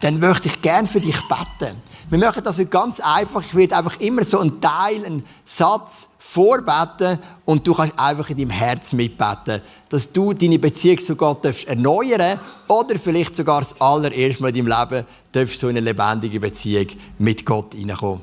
dann 0.00 0.18
möchte 0.18 0.48
ich 0.48 0.62
gerne 0.62 0.88
für 0.88 1.00
dich 1.00 1.18
beten. 1.28 1.76
Wir 2.08 2.18
machen 2.18 2.42
das 2.42 2.60
ganz 2.68 3.00
einfach. 3.00 3.40
Ich 3.40 3.54
werde 3.54 3.76
einfach 3.76 3.98
immer 4.00 4.24
so 4.24 4.40
einen 4.40 4.60
Teil, 4.60 5.04
einen 5.04 5.24
Satz 5.44 6.08
vorbeten 6.18 7.18
und 7.44 7.66
du 7.66 7.74
kannst 7.74 7.98
einfach 7.98 8.28
in 8.30 8.38
deinem 8.38 8.50
Herz 8.50 8.92
mitbeten, 8.94 9.60
dass 9.88 10.12
du 10.12 10.32
deine 10.32 10.58
Beziehung 10.58 10.98
zu 10.98 11.14
Gott 11.14 11.44
darfst 11.44 11.68
erneuern 11.68 12.40
oder 12.68 12.98
vielleicht 12.98 13.36
sogar 13.36 13.60
das 13.60 13.78
allererste 13.80 14.42
Mal 14.42 14.56
in 14.56 14.66
deinem 14.66 14.78
Leben 14.78 15.06
darfst 15.30 15.60
so 15.60 15.68
in 15.68 15.76
eine 15.76 15.84
lebendige 15.84 16.40
Beziehung 16.40 16.86
mit 17.18 17.44
Gott 17.44 17.74
hineinkommen. 17.74 18.22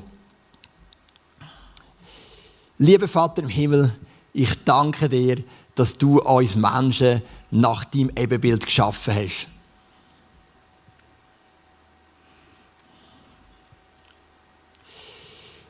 Lieber 2.78 3.08
Vater 3.08 3.42
im 3.42 3.48
Himmel, 3.48 3.92
ich 4.32 4.64
danke 4.64 5.08
dir, 5.08 5.36
dass 5.80 5.96
du 5.96 6.20
uns 6.20 6.56
Menschen 6.56 7.22
nach 7.50 7.86
deinem 7.86 8.10
Ebenbild 8.14 8.66
geschaffen 8.66 9.14
hast. 9.14 9.48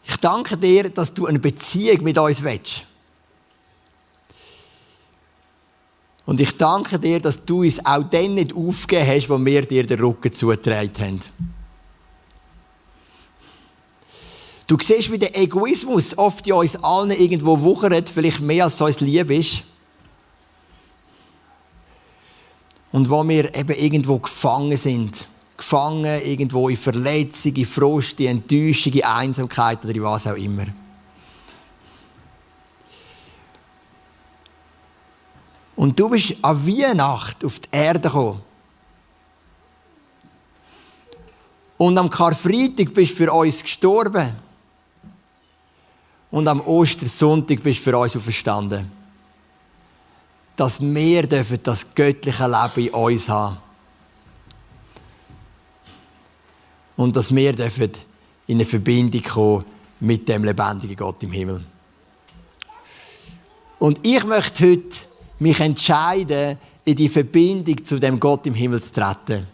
Ich 0.03 0.17
danke 0.17 0.57
dir, 0.57 0.91
dass 0.91 1.15
du 1.15 1.27
eine 1.27 1.39
Beziehung 1.39 2.03
mit 2.03 2.19
uns 2.19 2.43
willst. 2.43 2.89
Und 6.27 6.41
ich 6.41 6.57
danke 6.57 6.99
dir, 6.99 7.21
dass 7.21 7.45
du 7.45 7.63
uns 7.63 7.79
auch 7.87 8.03
dann 8.03 8.35
nicht 8.35 8.53
aufgegeben 8.53 9.07
hast, 9.07 9.31
wo 9.31 9.39
wir 9.45 9.65
dir 9.65 9.87
den 9.87 10.01
Rücken 10.01 10.33
zugetragen 10.33 10.93
haben. 10.99 11.21
Du 14.67 14.77
siehst, 14.81 15.13
wie 15.13 15.19
der 15.21 15.39
Egoismus 15.39 16.19
oft 16.19 16.45
in 16.49 16.55
uns 16.55 16.75
allen 16.83 17.13
irgendwo 17.13 17.61
wuchert, 17.61 18.11
vielleicht 18.11 18.41
mehr 18.41 18.65
als 18.65 18.81
uns 18.81 18.99
lieb 18.99 19.31
ist. 19.31 19.63
Und 22.93 23.09
wo 23.09 23.27
wir 23.29 23.55
eben 23.55 23.77
irgendwo 23.77 24.19
gefangen 24.19 24.77
sind. 24.77 25.29
Gefangen 25.57 26.23
irgendwo 26.23 26.69
in 26.69 26.77
Verletzung, 26.77 27.55
in 27.55 27.67
Frust, 27.67 28.19
in 28.21 28.29
Enttäuschung, 28.29 28.95
in 28.95 29.05
Einsamkeit 29.05 29.85
oder 29.85 29.95
in 29.95 30.03
was 30.03 30.27
auch 30.27 30.37
immer. 30.37 30.67
Und 35.77 35.99
du 35.99 36.09
bist 36.09 36.37
an 36.43 36.67
Weihnacht 36.67 37.45
auf 37.45 37.61
die 37.61 37.69
Erde 37.71 38.01
gekommen. 38.01 38.43
Und 41.79 41.97
am 41.97 42.11
Karfreitag 42.11 42.93
bist 42.93 43.13
du 43.13 43.17
für 43.17 43.33
uns 43.33 43.63
gestorben. 43.63 44.31
Und 46.31 46.47
am 46.49 46.61
Ostersonntag 46.61 47.63
bist 47.63 47.79
du 47.79 47.85
für 47.85 47.97
uns 47.97 48.17
auferstanden 48.17 49.00
dass 50.61 50.79
wir 50.79 51.23
dürfen 51.27 51.59
das 51.63 51.95
göttliche 51.95 52.47
Leben 52.47 52.89
in 52.89 52.93
uns 52.93 53.31
haben. 53.31 53.57
Und 56.99 57.17
dass 57.17 57.35
wir 57.35 57.55
dürfen 57.55 57.91
in 58.47 58.59
eine 58.59 58.67
Verbindung 58.67 59.23
kommen 59.23 59.65
mit 60.01 60.29
dem 60.29 60.45
lebendigen 60.45 60.97
Gott 60.97 61.23
im 61.23 61.33
Himmel. 61.33 61.65
Und 63.79 64.07
ich 64.07 64.23
möchte 64.25 64.71
heute 64.71 64.97
mich 65.39 65.59
entscheiden, 65.61 66.59
in 66.85 66.95
die 66.95 67.09
Verbindung 67.09 67.83
zu 67.83 67.99
dem 67.99 68.21
Gott 68.21 68.47
im 68.47 68.53
Himmel 68.53 68.83
zu 68.83 68.93
treten. 68.93 69.47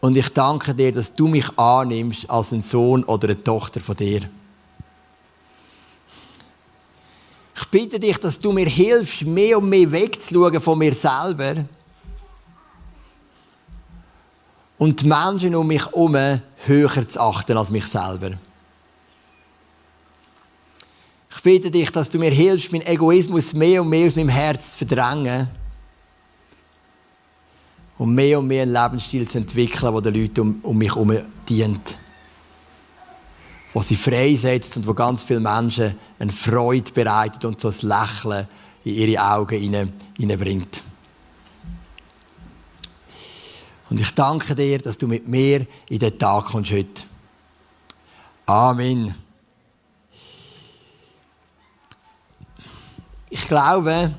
Und 0.00 0.16
ich 0.16 0.30
danke 0.30 0.74
dir, 0.74 0.92
dass 0.92 1.12
du 1.12 1.28
mich 1.28 1.58
annimmst 1.58 2.30
als 2.30 2.52
ein 2.52 2.62
Sohn 2.62 3.04
oder 3.04 3.28
eine 3.28 3.44
Tochter 3.44 3.82
von 3.82 3.96
dir. 3.96 4.30
Ich 7.54 7.59
bitte 7.70 8.00
dich, 8.00 8.18
dass 8.18 8.38
du 8.38 8.52
mir 8.52 8.66
hilfst, 8.66 9.22
mehr 9.22 9.58
und 9.58 9.68
mehr 9.68 9.90
wegzuschauen 9.90 10.60
von 10.60 10.78
mir 10.78 10.94
selber 10.94 11.64
und 14.78 15.00
die 15.00 15.06
Menschen 15.06 15.54
um 15.54 15.66
mich 15.66 15.84
herum 15.84 16.16
höher 16.66 17.06
zu 17.06 17.20
achten 17.20 17.56
als 17.56 17.70
mich 17.70 17.86
selber. 17.86 18.32
Ich 21.30 21.42
bitte 21.42 21.70
dich, 21.70 21.90
dass 21.90 22.10
du 22.10 22.18
mir 22.18 22.30
hilfst, 22.30 22.72
meinen 22.72 22.86
Egoismus 22.86 23.54
mehr 23.54 23.82
und 23.82 23.88
mehr 23.88 24.08
aus 24.08 24.16
meinem 24.16 24.28
Herz 24.28 24.72
zu 24.72 24.86
verdrängen 24.86 25.48
und 27.98 28.14
mehr 28.14 28.38
und 28.38 28.46
mehr 28.46 28.62
einen 28.62 28.72
Lebensstil 28.72 29.28
zu 29.28 29.38
entwickeln, 29.38 29.92
der 29.92 30.12
den 30.12 30.22
Leuten 30.22 30.40
um, 30.40 30.60
um 30.62 30.78
mich 30.78 30.94
herum 30.94 31.16
dient 31.48 31.98
wo 33.72 33.82
sie 33.82 33.96
freisetzt 33.96 34.76
und 34.76 34.86
wo 34.86 34.94
ganz 34.94 35.22
viele 35.22 35.40
Menschen 35.40 35.94
eine 36.18 36.32
Freude 36.32 36.92
bereitet 36.92 37.44
und 37.44 37.60
so 37.60 37.68
ein 37.68 37.88
Lächeln 37.88 38.48
in 38.84 38.94
ihre 38.94 39.22
Augen 39.22 39.58
hineinbringt. 40.16 40.82
Und 43.90 43.98
ich 43.98 44.14
danke 44.14 44.54
dir, 44.54 44.78
dass 44.78 44.98
du 44.98 45.08
mit 45.08 45.26
mir 45.26 45.66
in 45.88 45.98
den 45.98 46.18
Tag 46.18 46.46
kommst 46.46 46.70
heute. 46.70 47.02
Amen. 48.46 49.14
Ich 53.28 53.46
glaube, 53.46 54.12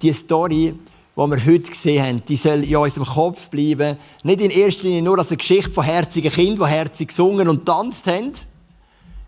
die 0.00 0.12
Story, 0.12 0.74
die 1.14 1.20
wir 1.20 1.46
heute 1.46 1.70
gesehen 1.70 2.02
haben, 2.02 2.22
die 2.26 2.36
soll 2.36 2.64
in 2.64 2.76
unserem 2.76 3.06
Kopf 3.06 3.50
bleiben. 3.50 3.98
Nicht 4.22 4.40
in 4.40 4.50
erster 4.50 4.84
Linie 4.84 5.02
nur 5.02 5.18
als 5.18 5.28
eine 5.28 5.36
Geschichte 5.36 5.70
von 5.70 5.84
herzigen 5.84 6.32
Kindern, 6.32 6.66
die 6.68 6.74
herzig 6.74 7.08
gesungen 7.08 7.48
und 7.48 7.66
tanzt 7.66 8.06
haben, 8.06 8.32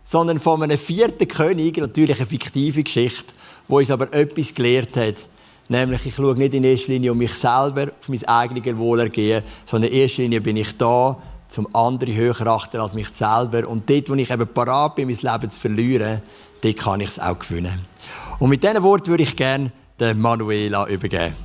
sondern 0.02 0.38
von 0.38 0.62
einem 0.62 0.78
vierten 0.78 1.28
König, 1.28 1.76
natürlich 1.76 2.16
eine 2.16 2.26
fiktive 2.26 2.82
Geschichte, 2.82 3.34
wo 3.68 3.78
uns 3.78 3.90
aber 3.90 4.12
etwas 4.14 4.54
gelehrt 4.54 4.96
hat. 4.96 5.28
Nämlich, 5.68 6.06
ich 6.06 6.14
schaue 6.14 6.34
nicht 6.34 6.54
in 6.54 6.64
erster 6.64 6.92
Linie 6.92 7.12
um 7.12 7.18
mich 7.18 7.34
selber, 7.34 7.88
auf 8.00 8.08
mein 8.08 8.24
eigenes 8.24 8.76
Wohlergehen, 8.76 9.42
sondern 9.66 9.90
in 9.90 9.98
erster 9.98 10.22
Linie 10.22 10.40
bin 10.40 10.56
ich 10.56 10.76
da, 10.76 11.18
zum 11.48 11.68
anderen 11.74 12.14
höher 12.14 12.46
achten 12.46 12.80
als 12.80 12.94
mich 12.94 13.08
selber. 13.10 13.68
Und 13.68 13.88
dort, 13.88 14.08
wo 14.08 14.14
ich 14.14 14.30
eben 14.30 14.48
parat 14.48 14.96
bin, 14.96 15.08
mein 15.08 15.16
Leben 15.16 15.50
zu 15.50 15.60
verlieren, 15.60 16.22
dort 16.62 16.76
kann 16.76 17.00
ich 17.00 17.08
es 17.08 17.18
auch 17.18 17.38
gewinnen. 17.38 17.86
Und 18.38 18.48
mit 18.50 18.62
diesen 18.62 18.82
Worten 18.82 19.08
würde 19.08 19.22
ich 19.22 19.36
gerne 19.36 19.70
Manuela 20.14 20.86
übergeben. 20.88 21.43